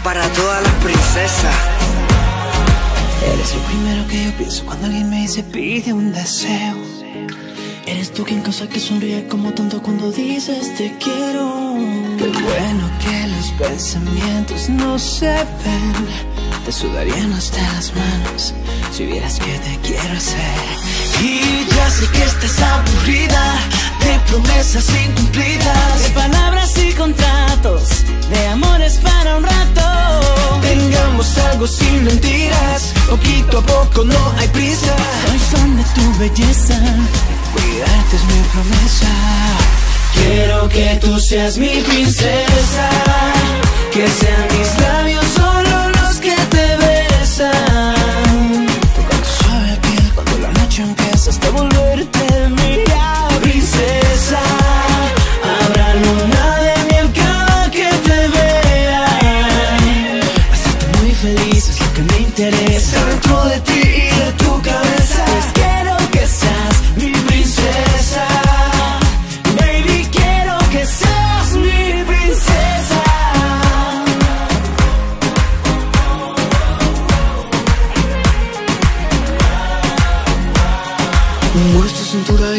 para 0.04 0.28
todas 0.30 0.64
las 0.64 0.74
princesas. 0.84 1.56
Eres 3.34 3.56
lo 3.56 3.62
primero 3.64 4.08
que 4.08 4.26
yo 4.26 4.38
pienso 4.38 4.66
cuando 4.66 4.88
alguien 4.88 5.10
me 5.10 5.22
dice 5.22 5.44
pide 5.44 5.94
un 5.94 6.12
deseo. 6.12 6.99
Eres 7.92 8.14
tú 8.14 8.24
quien 8.24 8.42
causa 8.42 8.68
que 8.68 8.80
sonríe 8.80 9.28
como 9.28 9.52
tonto 9.52 9.82
cuando 9.82 10.12
dices 10.12 10.76
te 10.78 10.96
quiero. 11.00 11.76
Qué 12.20 12.28
bueno 12.28 12.84
que 13.04 13.28
los 13.28 13.48
pensamientos 13.54 14.70
no 14.70 15.00
se 15.00 15.34
ven. 15.64 16.08
Te 16.66 16.72
sudarían 16.72 17.34
hasta 17.34 17.62
las 17.74 17.92
manos 17.96 18.54
si 18.92 19.06
vieras 19.08 19.40
que 19.40 19.58
te 19.66 19.80
quiero 19.88 20.14
hacer. 20.16 20.66
Y 21.24 21.66
ya 21.76 21.90
sé 21.90 22.06
que 22.12 22.24
estás 22.24 22.62
aburrida 22.62 23.56
de 24.06 24.20
promesas 24.30 24.88
incumplidas, 25.08 26.04
de 26.04 26.10
palabras 26.10 26.78
y 26.78 26.94
contratos, 26.94 27.84
de 28.30 28.48
amores 28.50 28.98
para 28.98 29.38
un 29.38 29.44
rato. 29.44 29.82
Tengamos 30.62 31.38
algo 31.40 31.66
sin 31.66 32.04
mentiras, 32.04 32.94
poquito 33.10 33.58
a 33.58 33.62
poco 33.62 34.04
no 34.04 34.34
hay 34.38 34.48
prisa. 34.50 34.96
Soy 35.26 35.40
fan 35.40 35.76
de 35.76 35.84
tu 35.96 36.20
belleza, 36.20 36.80
cuidarte 37.54 38.16
es 38.16 38.24
mi 38.26 38.42
promesa. 38.54 39.08
Quiero 40.14 40.70
que 40.70 40.98
tú 41.02 41.20
seas 41.20 41.58
mi 41.58 41.82
princesa, 41.82 42.90
que 43.92 44.08
sean 44.08 44.48
mis 44.58 44.82
labios 44.82 45.26
solo 45.36 45.90
los 45.90 46.18
que 46.18 46.36
te 46.54 46.78
besan. 46.86 48.66
Tocar 48.96 49.20
tu 49.22 49.44
suave 49.44 49.78
piel 49.82 50.12
cuando 50.16 50.40
la 50.40 50.52
noche 50.60 50.82
empieza 50.84 51.30
hasta 51.30 51.50
volverte 51.52 51.89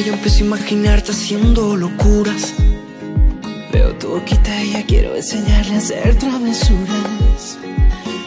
yo 0.05 0.14
empiezo 0.14 0.44
a 0.44 0.46
imaginarte 0.46 1.12
haciendo 1.12 1.76
locuras. 1.76 2.55
Veo 3.72 3.94
tu 3.96 4.09
boquita 4.09 4.62
y 4.62 4.72
ya 4.72 4.86
quiero 4.86 5.14
enseñarle 5.14 5.74
a 5.74 5.78
hacer 5.78 6.16
travesuras. 6.16 7.59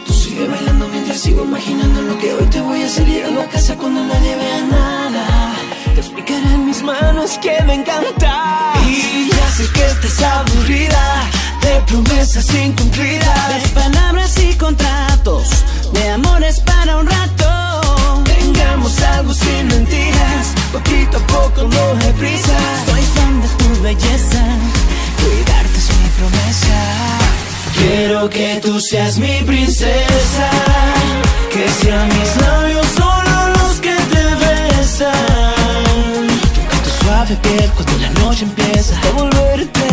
Tú 0.06 0.12
sigue 0.12 0.46
bailando 0.46 0.86
mientras 0.88 1.20
sigo 1.20 1.44
imaginando 1.44 2.02
lo 2.02 2.18
que 2.18 2.32
hoy 2.32 2.46
te 2.46 2.60
voy 2.60 2.82
a 2.82 2.86
hacer 2.86 3.06
llegando 3.06 3.40
a 3.42 3.46
casa 3.46 3.76
cuando 3.76 4.04
nadie 4.04 4.36
vea 4.36 4.64
nada. 4.64 5.54
Te 5.94 6.00
explicaré 6.00 6.54
en 6.54 6.66
mis 6.66 6.82
manos 6.82 7.38
que 7.38 7.62
me 7.64 7.74
encanta. 7.74 8.74
Y 8.86 9.30
ya 9.30 9.50
sé 9.50 9.64
que 9.72 9.86
estás 9.86 10.22
aburrida 10.22 11.30
de 11.62 11.80
promesas 11.86 12.54
incumplidas, 12.54 13.62
de 13.62 13.68
palabras 13.70 14.38
y 14.38 14.54
contratos, 14.54 15.48
de 15.92 16.08
amores 16.10 16.60
para 16.60 16.98
un 16.98 17.06
rato. 17.06 17.63
Tengamos 18.44 19.00
algo 19.00 19.32
sin 19.32 19.68
mentiras, 19.68 20.52
poquito 20.70 21.16
a 21.16 21.26
poco 21.28 21.62
no 21.62 21.84
hay 22.00 22.12
prisa. 22.12 22.56
Soy 22.86 23.02
fan 23.14 23.40
de 23.40 23.48
tu 23.48 23.82
belleza, 23.82 24.44
cuidarte 25.18 25.78
es 25.78 25.88
mi 25.96 26.08
promesa. 26.18 26.78
Quiero 27.78 28.28
que 28.28 28.60
tú 28.62 28.78
seas 28.80 29.18
mi 29.18 29.42
princesa, 29.46 30.50
que 31.50 31.66
sean 31.80 32.06
mis 32.08 32.36
labios 32.36 32.86
solo 32.98 33.34
los 33.56 33.80
que 33.80 33.96
te 34.12 34.24
besan. 34.44 35.12
Tocar 36.54 36.80
tu 36.84 36.90
suave 37.02 37.36
piel 37.44 37.70
cuando 37.74 37.96
la 37.98 38.10
noche 38.20 38.44
empieza 38.44 38.94
a 39.00 39.10
volverte 39.12 39.84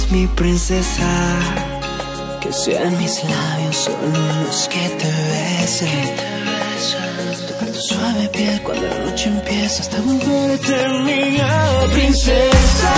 eres 0.00 0.12
mi 0.12 0.26
princesa. 0.26 1.08
Que 2.40 2.52
sean 2.52 2.96
mis 2.98 3.22
labios 3.24 3.76
son 3.76 4.12
los 4.46 4.68
que 4.68 4.88
te 4.98 5.10
besen. 5.30 6.16
Tocar 7.48 7.68
tu 7.68 7.80
suave 7.80 8.28
piel 8.28 8.62
cuando 8.62 8.86
la 8.86 8.98
noche 8.98 9.28
empieza 9.28 9.82
hasta 9.82 10.00
volverte 10.00 10.88
mía, 11.04 11.88
princesa. 11.92 12.94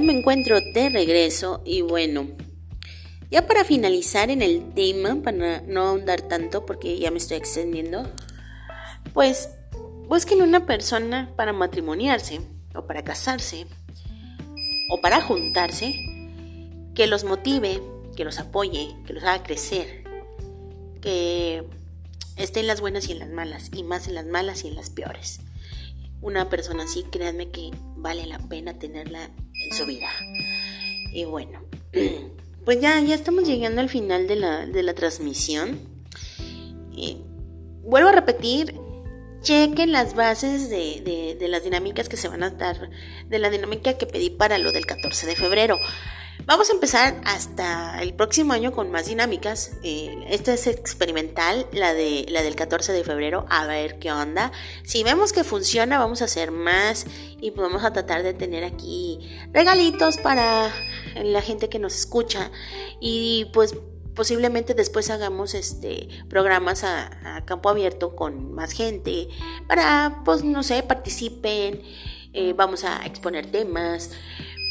Me 0.00 0.12
encuentro 0.12 0.58
de 0.60 0.88
regreso 0.88 1.62
y 1.64 1.82
bueno, 1.82 2.28
ya 3.30 3.46
para 3.46 3.64
finalizar 3.64 4.30
en 4.30 4.42
el 4.42 4.72
tema, 4.74 5.22
para 5.22 5.60
no 5.62 5.82
ahondar 5.82 6.22
tanto 6.22 6.66
porque 6.66 6.98
ya 6.98 7.10
me 7.10 7.18
estoy 7.18 7.36
extendiendo, 7.36 8.10
pues 9.12 9.50
busquen 10.08 10.42
una 10.42 10.66
persona 10.66 11.32
para 11.36 11.52
matrimoniarse 11.52 12.40
o 12.74 12.86
para 12.86 13.04
casarse 13.04 13.66
o 14.90 15.00
para 15.00 15.20
juntarse 15.20 15.94
que 16.94 17.06
los 17.06 17.24
motive, 17.24 17.80
que 18.16 18.24
los 18.24 18.40
apoye, 18.40 18.96
que 19.06 19.12
los 19.12 19.22
haga 19.22 19.42
crecer, 19.44 20.04
que 21.00 21.64
esté 22.36 22.60
en 22.60 22.66
las 22.66 22.80
buenas 22.80 23.08
y 23.08 23.12
en 23.12 23.20
las 23.20 23.30
malas, 23.30 23.70
y 23.72 23.84
más 23.84 24.08
en 24.08 24.14
las 24.14 24.26
malas 24.26 24.64
y 24.64 24.68
en 24.68 24.74
las 24.74 24.90
peores. 24.90 25.40
Una 26.20 26.48
persona 26.50 26.84
así, 26.84 27.04
créanme 27.04 27.50
que 27.50 27.70
vale 27.96 28.26
la 28.26 28.38
pena 28.38 28.78
tenerla 28.78 29.30
en 29.60 29.72
su 29.72 29.86
vida. 29.86 30.08
Y 31.12 31.24
bueno, 31.24 31.60
pues 32.64 32.80
ya, 32.80 33.00
ya 33.00 33.14
estamos 33.14 33.46
llegando 33.46 33.80
al 33.80 33.88
final 33.88 34.26
de 34.26 34.36
la, 34.36 34.66
de 34.66 34.82
la 34.82 34.94
transmisión. 34.94 35.80
vuelvo 37.82 38.08
a 38.08 38.12
repetir, 38.12 38.74
chequen 39.42 39.92
las 39.92 40.14
bases 40.14 40.68
de, 40.68 41.36
de, 41.38 41.48
las 41.48 41.64
dinámicas 41.64 42.08
que 42.08 42.16
se 42.16 42.28
van 42.28 42.42
a 42.42 42.50
dar, 42.50 42.90
de 43.28 43.38
la 43.38 43.50
dinámica 43.50 43.94
que 43.94 44.06
pedí 44.06 44.30
para 44.30 44.58
lo 44.58 44.72
del 44.72 44.86
14 44.86 45.26
de 45.26 45.36
febrero. 45.36 45.78
Vamos 46.46 46.70
a 46.70 46.72
empezar 46.72 47.20
hasta 47.24 48.02
el 48.02 48.14
próximo 48.14 48.52
año 48.52 48.72
con 48.72 48.90
más 48.90 49.06
dinámicas. 49.06 49.72
Eh, 49.82 50.24
esta 50.28 50.52
es 50.52 50.66
experimental, 50.66 51.66
la, 51.72 51.94
de, 51.94 52.26
la 52.28 52.42
del 52.42 52.56
14 52.56 52.92
de 52.92 53.04
febrero, 53.04 53.46
a 53.48 53.66
ver 53.66 53.98
qué 53.98 54.10
onda. 54.10 54.52
Si 54.82 55.02
vemos 55.02 55.32
que 55.32 55.44
funciona, 55.44 55.98
vamos 55.98 56.22
a 56.22 56.24
hacer 56.24 56.50
más 56.50 57.06
y 57.40 57.50
vamos 57.50 57.84
a 57.84 57.92
tratar 57.92 58.22
de 58.22 58.34
tener 58.34 58.64
aquí 58.64 59.30
regalitos 59.52 60.16
para 60.18 60.72
la 61.22 61.42
gente 61.42 61.68
que 61.68 61.78
nos 61.78 61.94
escucha. 61.94 62.50
Y 63.00 63.46
pues 63.52 63.74
posiblemente 64.14 64.74
después 64.74 65.10
hagamos 65.10 65.54
este 65.54 66.08
programas 66.28 66.84
a, 66.84 67.42
campo 67.46 67.68
abierto 67.68 68.16
con 68.16 68.52
más 68.52 68.72
gente 68.72 69.28
para 69.66 70.22
pues 70.24 70.44
no 70.44 70.62
sé 70.62 70.82
participen 70.82 71.80
eh, 72.32 72.52
vamos 72.52 72.84
a 72.84 73.04
exponer 73.06 73.50
temas 73.50 74.10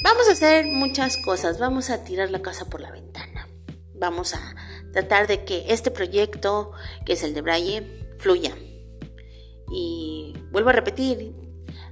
Vamos 0.02 0.30
a 0.30 0.32
hacer 0.32 0.66
muchas 0.66 1.18
cosas, 1.18 1.60
vamos 1.60 1.90
a 1.90 2.06
tirar 2.06 2.32
la 2.32 2.42
casa 2.42 2.70
por 2.70 2.80
la 2.80 2.90
ventana. 2.92 3.50
Vamos 3.94 4.34
a 4.34 4.56
tratar 4.94 5.28
de 5.28 5.44
que 5.44 5.66
este 5.68 5.92
proyecto, 5.92 6.72
que 7.06 7.14
es 7.14 7.24
el 7.24 7.34
de 7.34 7.42
Braille, 7.42 8.08
fluya. 8.18 8.56
Y 9.70 10.34
vuelvo 10.52 10.70
a 10.70 10.74
repetir, 10.74 11.36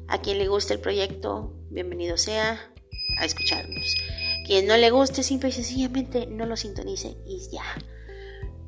a 0.08 0.22
quien 0.22 0.38
le 0.38 0.48
guste 0.48 0.74
el 0.74 0.80
proyecto, 0.80 1.54
bienvenido 1.70 2.16
sea 2.16 2.72
a 3.20 3.26
escucharnos. 3.26 3.96
Quien 4.46 4.68
no 4.68 4.78
le 4.78 4.90
guste, 4.90 5.22
simple 5.22 5.50
y 5.50 5.52
sencillamente 5.52 6.28
no 6.28 6.46
lo 6.46 6.56
sintonice 6.56 7.18
y 7.26 7.50
ya. 7.52 7.66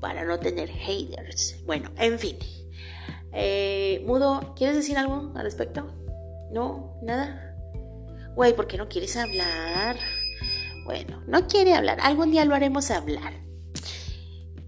Para 0.01 0.25
no 0.25 0.37
tener 0.39 0.69
haters. 0.69 1.63
Bueno, 1.65 1.91
en 1.97 2.19
fin. 2.19 2.37
Eh, 3.31 4.03
Mudo, 4.05 4.53
¿quieres 4.57 4.75
decir 4.75 4.97
algo 4.97 5.31
al 5.35 5.43
respecto? 5.43 5.93
¿No? 6.51 6.99
¿Nada? 7.01 7.48
Güey, 8.39 8.53
¿por 8.53 8.67
qué 8.67 8.77
no 8.77 8.87
quieres 8.87 9.17
hablar? 9.17 9.97
Bueno, 10.85 11.21
no 11.27 11.45
quiere 11.49 11.73
hablar. 11.73 11.97
Algún 12.01 12.31
día 12.31 12.45
lo 12.45 12.55
haremos 12.55 12.89
hablar. 12.89 13.33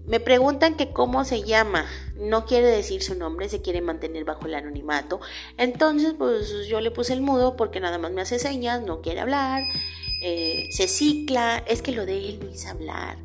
Me 0.04 0.20
preguntan 0.20 0.76
que 0.76 0.90
cómo 0.90 1.24
se 1.24 1.42
llama. 1.42 1.86
No 2.14 2.44
quiere 2.44 2.66
decir 2.66 3.02
su 3.02 3.14
nombre, 3.14 3.48
se 3.48 3.62
quiere 3.62 3.80
mantener 3.80 4.26
bajo 4.26 4.44
el 4.44 4.56
anonimato. 4.56 5.22
Entonces, 5.56 6.12
pues 6.18 6.66
yo 6.68 6.82
le 6.82 6.90
puse 6.90 7.14
el 7.14 7.22
mudo 7.22 7.56
porque 7.56 7.80
nada 7.80 7.96
más 7.96 8.12
me 8.12 8.20
hace 8.20 8.38
señas, 8.38 8.82
no 8.82 9.00
quiere 9.00 9.20
hablar. 9.20 9.62
Eh, 10.22 10.68
se 10.70 10.86
cicla. 10.86 11.64
Es 11.66 11.80
que 11.80 11.92
lo 11.92 12.04
de 12.04 12.18
él 12.18 12.40
no 12.42 12.50
es 12.50 12.66
hablar. 12.66 13.16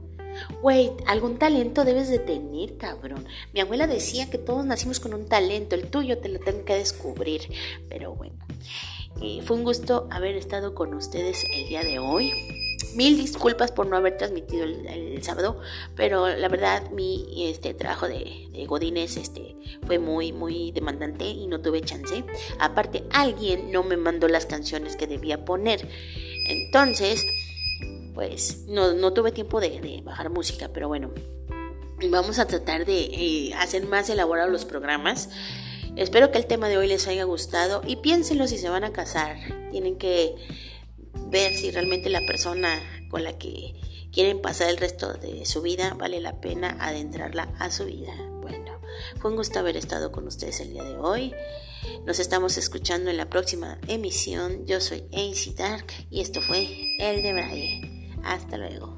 Güey, 0.62 0.93
algún 1.08 1.39
talento 1.39 1.84
debes 1.84 2.08
de 2.08 2.20
tener, 2.20 2.78
cabrón. 2.78 3.26
Mi 3.54 3.60
abuela 3.60 3.86
decía 3.86 4.30
que 4.30 4.38
todos 4.38 4.66
nacimos 4.66 5.02
con 5.02 5.14
un 5.14 5.28
talento. 5.28 5.76
El 5.76 5.89
tuyo 5.89 6.20
te 6.20 6.30
lo 6.30 6.39
tengo 6.39 6.64
que 6.64 6.76
descubrir. 6.76 7.41
Pero 7.89 8.16
bueno 8.16 8.38
fue 9.45 9.55
un 9.55 9.63
gusto 9.63 10.07
haber 10.11 10.36
estado 10.36 10.76
con 10.76 10.93
ustedes 10.93 11.43
el 11.53 11.68
día 11.68 11.84
de 11.84 11.99
hoy. 11.99 12.34
Mil 12.95 13.18
disculpas 13.18 13.72
por 13.72 13.88
no 13.88 13.97
haber 13.97 14.18
transmitido 14.18 14.63
el, 14.63 15.22
sábado, 15.24 15.59
pero 15.95 16.28
la 16.30 16.47
verdad 16.47 16.89
mi 16.91 17.49
este 17.49 17.74
trabajo 17.74 18.07
de, 18.07 18.47
de 18.51 18.65
Godines 18.65 19.18
este 19.18 19.55
fue 19.86 19.99
muy 19.99 20.32
muy 20.32 20.72
demandante 20.72 21.26
y 21.26 21.47
no 21.47 21.59
tuve 21.59 21.82
chance. 21.82 22.24
Aparte 22.59 23.03
alguien 23.11 23.72
no 23.72 23.84
me 23.84 23.97
mandó 23.97 24.28
las 24.28 24.45
canciones 24.45 24.95
que 24.95 25.07
debía 25.07 25.45
poner, 25.45 25.88
entonces 26.47 27.24
pues 28.13 28.65
no, 28.68 29.13
tuve 29.13 29.32
tiempo 29.32 29.59
de, 29.59 30.01
bajar 30.03 30.30
música, 30.30 30.70
pero 30.74 30.88
bueno 30.88 31.11
vamos 32.09 32.39
a 32.39 32.45
tratar 32.45 32.86
de 32.86 32.99
eh, 32.99 33.53
hacer 33.55 33.86
más 33.88 34.09
elaborados 34.09 34.51
los 34.51 34.65
programas. 34.65 35.30
Espero 35.98 36.30
que 36.30 36.38
el 36.38 36.45
tema 36.45 36.70
de 36.70 36.78
hoy 36.78 36.88
les 36.88 37.08
haya 37.08 37.24
gustado 37.24 37.82
y 37.86 37.95
piénsenlo 37.95 38.48
si 38.48 38.60
se 38.60 38.70
van 38.70 38.84
a 38.84 38.93
casar. 38.93 39.36
Tienen 39.72 39.98
que 39.98 40.36
ver 41.32 41.56
si 41.56 41.72
realmente 41.72 42.12
la 42.12 42.24
persona 42.28 42.80
con 43.10 43.24
la 43.24 43.39
que 43.39 43.74
quieren 44.12 44.39
pasar 44.39 44.70
el 44.70 44.78
resto 44.78 45.14
de 45.14 45.43
su 45.48 45.64
vida 45.64 45.95
vale 45.95 46.22
la 46.22 46.39
pena 46.39 46.78
adentrarla 46.80 47.52
a 47.58 47.72
su 47.72 47.86
vida. 47.86 48.14
Bueno, 48.41 48.80
fue 49.20 49.32
un 49.32 49.38
gusto 49.38 49.58
haber 49.58 49.76
estado 49.76 50.12
con 50.12 50.28
ustedes 50.28 50.60
el 50.60 50.74
día 50.74 50.84
de 50.84 50.98
hoy. 50.98 51.34
Nos 52.06 52.20
estamos 52.20 52.60
escuchando 52.60 53.10
en 53.10 53.18
la 53.18 53.32
próxima 53.32 53.80
emisión. 53.88 54.68
Yo 54.68 54.80
soy 54.82 55.04
AC 55.12 55.56
Dark 55.56 55.88
y 56.12 56.22
esto 56.22 56.41
fue 56.41 56.68
El 57.00 57.24
de 57.24 57.34
Braille. 57.34 58.12
Hasta 58.24 58.58
luego. 58.58 58.98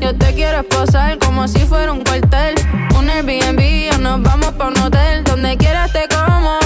Yo 0.00 0.14
te 0.16 0.34
quiero 0.34 0.60
esposar 0.60 1.18
como 1.18 1.48
si 1.48 1.60
fuera 1.60 1.90
un 1.90 2.04
cuartel. 2.04 2.54
Un 2.98 3.08
Airbnb 3.08 3.94
o 3.94 3.98
nos 3.98 4.22
vamos 4.22 4.52
pa' 4.52 4.66
un 4.68 4.78
hotel. 4.78 5.24
Donde 5.24 5.56
quieras 5.56 5.92
te 5.92 6.06
como. 6.08 6.58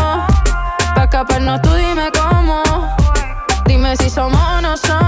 Pa' 0.95 1.05
escaparnos 1.05 1.62
tú 1.62 1.72
dime 1.74 2.11
cómo. 2.12 2.62
Dime 3.64 3.97
si 3.97 4.11
somos 4.11 4.41
o 4.41 4.61
no 4.61 4.76
somos. 4.76 5.08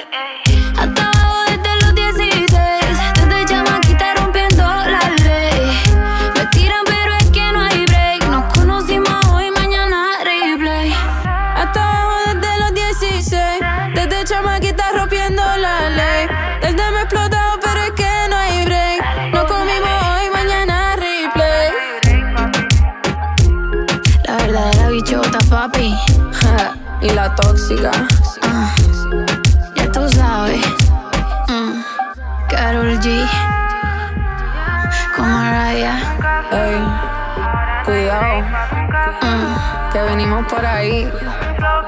Desde 13.93 14.23
chamaquita 14.23 14.91
rompiendo 14.95 15.41
la 15.57 15.89
ley. 15.89 16.27
Desde 16.61 16.91
me 16.91 17.01
explotado, 17.01 17.59
pero 17.61 17.79
es 17.81 17.91
que 17.91 18.09
no 18.29 18.35
hay 18.37 18.65
break. 18.65 19.33
Nos 19.33 19.45
comimos 19.45 19.89
hoy, 20.11 20.29
mañana 20.33 20.95
replay. 20.95 21.71
La 24.23 24.35
verdadera 24.37 24.89
bichota, 24.89 25.37
papi. 25.49 25.95
y 27.01 27.09
la 27.09 27.33
tóxica. 27.35 27.91
Ah, 28.43 28.73
ya 29.75 29.91
tú 29.91 30.07
sabes. 30.09 30.65
Mm, 31.47 31.81
Karol 32.49 32.99
G. 32.99 33.27
Con 35.15 35.31
Mariah. 35.33 35.99
Ey, 36.51 36.81
cuidado. 37.85 38.39
Mm, 39.21 39.91
Que 39.91 40.01
venimos 40.03 40.45
por 40.47 40.65
ahí. 40.65 41.11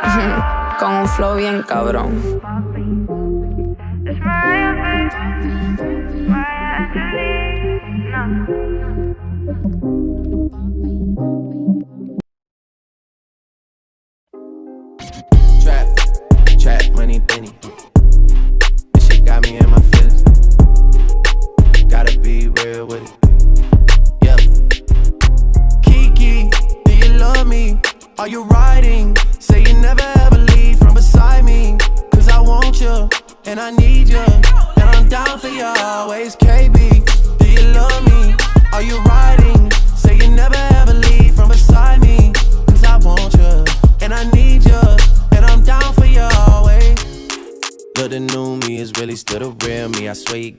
Con 0.83 0.91
un 0.91 1.07
flow 1.07 1.37
bien 1.37 1.63
cabrón. 1.63 2.11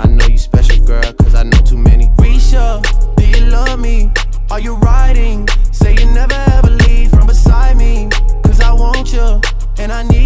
I 0.00 0.06
know 0.06 0.26
you 0.26 0.38
special, 0.38 0.82
girl, 0.86 1.12
cause 1.12 1.34
I 1.34 1.42
know 1.42 1.58
too 1.58 1.76
many. 1.76 2.06
Risha, 2.16 2.80
do 3.16 3.26
you 3.26 3.44
love 3.50 3.78
me? 3.78 4.10
Are 4.50 4.58
you 4.58 4.76
riding? 4.76 5.46
Say 5.72 5.92
you 5.92 6.06
never 6.06 6.40
ever 6.56 6.70
leave 6.70 7.10
from 7.10 7.26
beside 7.26 7.76
me. 7.76 8.08
Cause 8.42 8.60
I 8.62 8.72
want 8.72 9.12
you, 9.12 9.40
and 9.78 9.92
I 9.92 10.02
need 10.04 10.19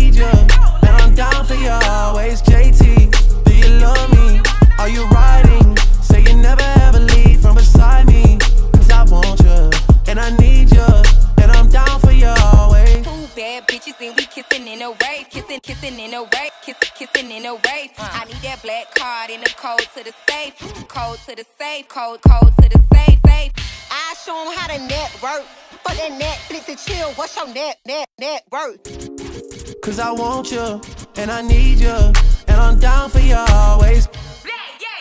safe, 21.75 21.89
code, 21.89 22.21
code 22.23 22.53
to 22.61 22.69
the 22.69 22.81
safe, 22.95 23.19
safe. 23.27 23.53
I 23.91 24.15
show 24.25 24.37
'em 24.43 24.57
how 24.57 24.69
to 24.69 24.79
network. 24.79 25.45
For 25.83 25.95
that 25.97 26.13
Netflix 26.25 26.69
and 26.69 26.79
chill, 26.79 27.11
what's 27.17 27.35
your 27.37 27.49
net, 27.49 27.79
net, 27.85 28.09
net 28.19 28.43
worth? 28.51 28.81
Cause 29.83 29.99
I 29.99 30.11
want 30.13 30.53
you, 30.53 30.81
and 31.17 31.31
I 31.31 31.43
need 31.43 31.79
you, 31.81 31.99
and 32.49 32.59
I'm 32.67 32.79
down 32.79 33.11
for 33.11 33.19
you 33.19 33.37
always. 33.37 34.09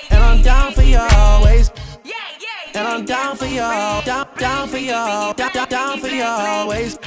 And 0.10 0.22
I'm 0.24 0.42
down 0.42 0.74
for 0.74 0.82
you 0.84 0.98
always. 0.98 1.72
And 2.76 2.88
I'm 2.88 3.06
down 3.06 3.38
for 3.38 3.46
you, 3.46 3.68
down, 4.12 4.28
down 4.38 4.68
for 4.68 4.78
you, 4.78 4.98
down, 5.40 5.52
down, 5.54 5.70
down 5.70 6.00
for 6.00 6.08
you 6.08 6.24
always. 6.24 6.98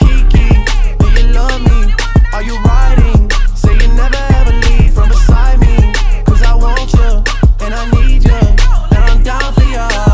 Kiki, 0.00 0.48
do 1.00 1.06
you 1.18 1.26
love 1.32 1.60
me? 1.70 1.80
Are 2.34 2.42
you 2.42 2.56
riding? 2.72 3.30
Say 3.54 3.74
you 3.82 3.88
never 4.02 4.22
ever 4.38 4.52
leave 4.52 4.92
from 4.94 5.08
beside 5.08 5.27
down 9.28 9.52
for 9.52 9.62
you 9.64 10.07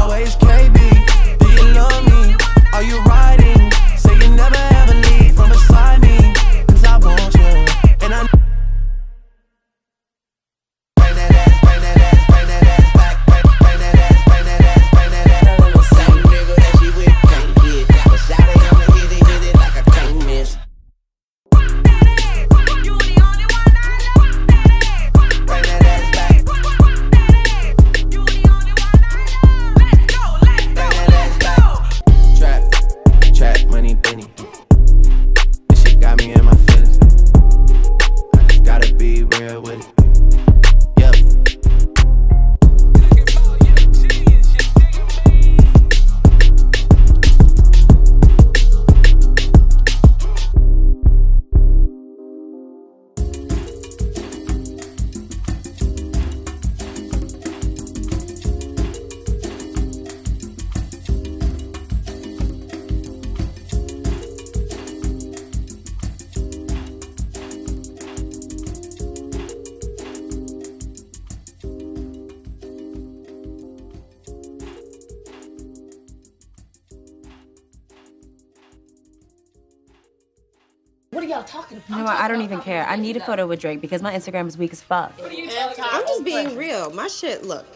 y'all 81.34 81.44
talking 81.44 81.78
about? 81.78 81.90
You 81.90 81.96
know 81.96 82.04
what? 82.04 82.16
I 82.16 82.28
don't 82.28 82.42
even 82.42 82.60
care. 82.60 82.86
I 82.86 82.96
need 82.96 83.16
a 83.16 83.20
photo 83.20 83.46
with 83.46 83.60
Drake 83.60 83.80
because 83.80 84.02
my 84.02 84.14
Instagram 84.14 84.46
is 84.46 84.56
weak 84.56 84.72
as 84.72 84.80
fuck. 84.80 85.12
What 85.20 85.30
are 85.30 85.34
you 85.34 85.50
talking? 85.50 85.84
I'm 85.86 86.06
just 86.06 86.24
being 86.24 86.56
real. 86.56 86.90
My 86.90 87.08
shit, 87.08 87.44
look. 87.44 87.66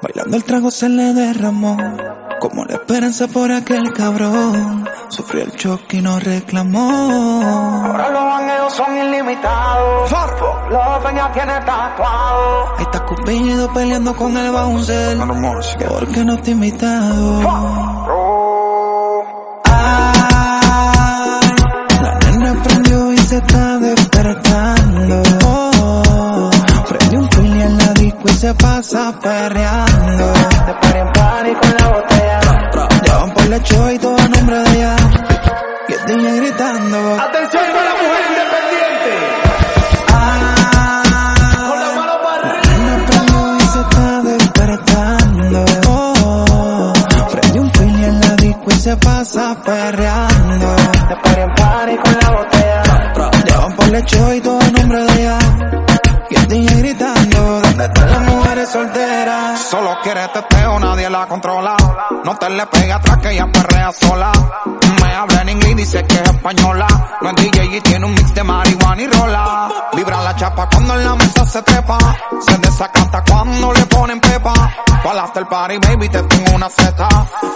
Bailando 0.00 0.36
el 0.36 0.44
trago 0.44 0.70
se 0.70 0.88
le 0.88 1.12
derramó, 1.12 1.76
como 2.40 2.64
la 2.64 2.74
esperanza 2.74 3.26
por 3.26 3.50
aquel 3.50 3.92
cabrón. 3.92 4.86
Sufrió 5.08 5.42
el 5.42 5.52
y 5.90 6.02
no 6.02 6.20
reclamó. 6.20 7.94
Bangueos 8.68 8.74
son 8.74 8.96
ilimitados. 8.96 10.10
Los 10.70 11.04
peñas 11.04 11.32
tiene 11.32 11.60
tatuado. 11.60 12.76
Ahí 12.76 12.82
está 12.82 13.06
Cupido 13.06 13.72
peleando 13.72 14.14
con 14.14 14.36
el 14.36 14.52
bouncer. 14.52 15.16
Porque 15.88 16.24
no 16.24 16.38
te 16.38 16.50
he 16.50 16.52
invitado. 16.52 17.40
Ay, 19.64 21.40
la 22.02 22.18
nena 22.18 22.62
prendió 22.62 23.12
y 23.12 23.18
se 23.18 23.36
está 23.38 23.78
despertando. 23.78 25.22
Oh, 25.46 26.50
Prende 26.88 27.18
un 27.18 27.28
pili 27.28 27.62
en 27.62 27.78
la 27.78 27.92
disco 27.94 28.22
y 28.24 28.32
se 28.32 28.54
pasa. 28.54 29.12
De 29.12 29.48
Se 72.40 72.58
desacata 72.58 73.22
cuando 73.28 73.72
le 73.72 73.84
ponen 73.86 74.20
pepa. 74.20 74.52
Para 75.02 75.22
after 75.22 75.46
party, 75.46 75.78
baby, 75.78 76.08
te 76.08 76.22
tengo 76.22 76.56
una 76.56 76.68
seta. 76.68 77.08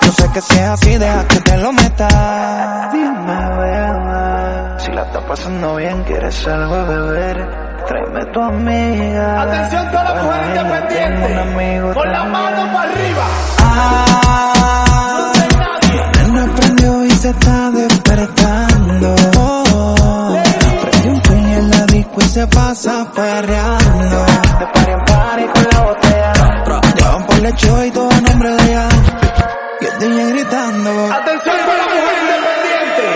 Yo 0.03 0.13
sé 0.13 0.31
que 0.33 0.41
si 0.41 0.55
es 0.59 0.69
así, 0.69 0.97
deja 0.97 1.27
que 1.29 1.41
te 1.41 1.57
lo 1.59 1.73
meta. 1.73 2.89
Dime, 2.93 3.57
beba, 3.59 4.77
si 4.79 4.93
la 4.93 5.03
estás 5.03 5.23
pasando 5.25 5.77
bien, 5.77 6.03
quieres 6.05 6.47
algo 6.47 6.87
beber. 6.87 7.73
Tráeme 7.87 8.25
tu 8.33 8.41
amiga. 8.41 9.43
Atención 9.43 9.91
toda 9.91 10.05
la 10.05 10.23
mujer 10.23 10.41
Ay, 10.43 10.53
tengo 10.55 10.71
un 10.71 10.77
independiente. 10.79 11.35
amigo 11.41 11.95
Con 11.95 12.13
la 12.13 12.25
mano 12.25 12.73
para 12.73 12.93
arriba. 12.93 13.25
Ah, 13.59 15.33
la 15.95 16.23
nena 16.23 16.55
prendió 16.55 17.05
y 17.05 17.11
se 17.11 17.31
está 17.31 17.71
despertando. 17.73 18.62
Se 22.33 22.47
pasa 22.47 23.07
perreando. 23.15 24.25
De 24.59 24.67
party 24.73 24.91
en 24.91 25.05
party 25.05 25.45
con 25.53 25.67
la 25.71 25.81
botella. 25.83 26.33
Llevan 26.97 27.27
por 27.27 27.39
la 27.43 27.51
show 27.51 27.85
y 27.85 27.91
todo 27.91 28.11
a 28.11 28.21
nombre 28.23 28.51
de 28.53 28.71
ella. 28.71 28.89
Y 29.81 29.85
el 29.85 29.99
DJ 29.99 30.33
gritando. 30.33 30.91
Atención 31.13 31.57
con 31.67 31.77
la 31.77 31.85
mujer 31.93 32.15
independiente. 32.23 33.07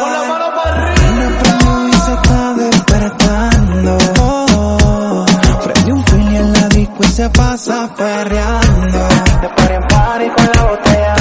Con 0.00 0.12
la 0.12 0.22
mano 0.30 0.48
para 0.56 0.82
arriba. 0.82 1.38
prendió 1.42 1.88
y 1.88 1.92
se 1.92 2.12
está 2.14 2.54
despertando. 2.54 3.98
Oh, 4.22 5.26
prende 5.64 5.92
un 5.92 6.02
pili 6.04 6.36
en 6.36 6.52
la 6.54 6.68
disco 6.68 7.00
y 7.00 7.06
se 7.08 7.28
pasa 7.28 7.94
perreando. 7.94 9.08
De 9.42 9.48
party 9.56 9.74
en 9.74 9.88
party 9.88 10.26
con 10.36 10.48
la 10.54 10.62
botella. 10.70 11.14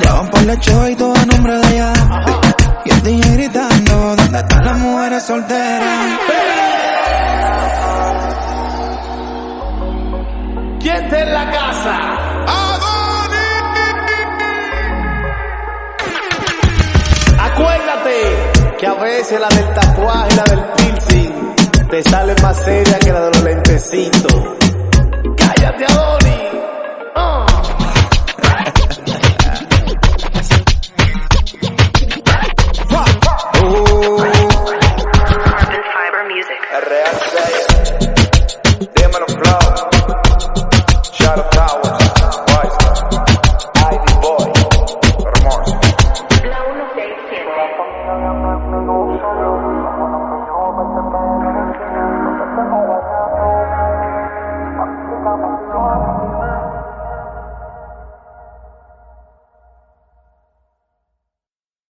Llevan 0.00 0.30
por 0.30 0.42
la 0.44 0.54
show 0.60 0.86
y 0.88 0.94
todo 0.94 1.03
la 19.32 19.48
del 19.48 19.72
tatuaje 19.72 20.36
la 20.36 20.44
del 20.44 20.64
piercing 20.76 21.54
te 21.88 22.02
sale 22.02 22.34
más 22.42 22.56
seria 22.58 22.98
que 22.98 23.10
la 23.10 23.20
de 23.20 23.30
los 23.30 23.42
lentecitos. 23.42 24.42
Cállate, 25.36 25.84
Adoni. 25.86 26.13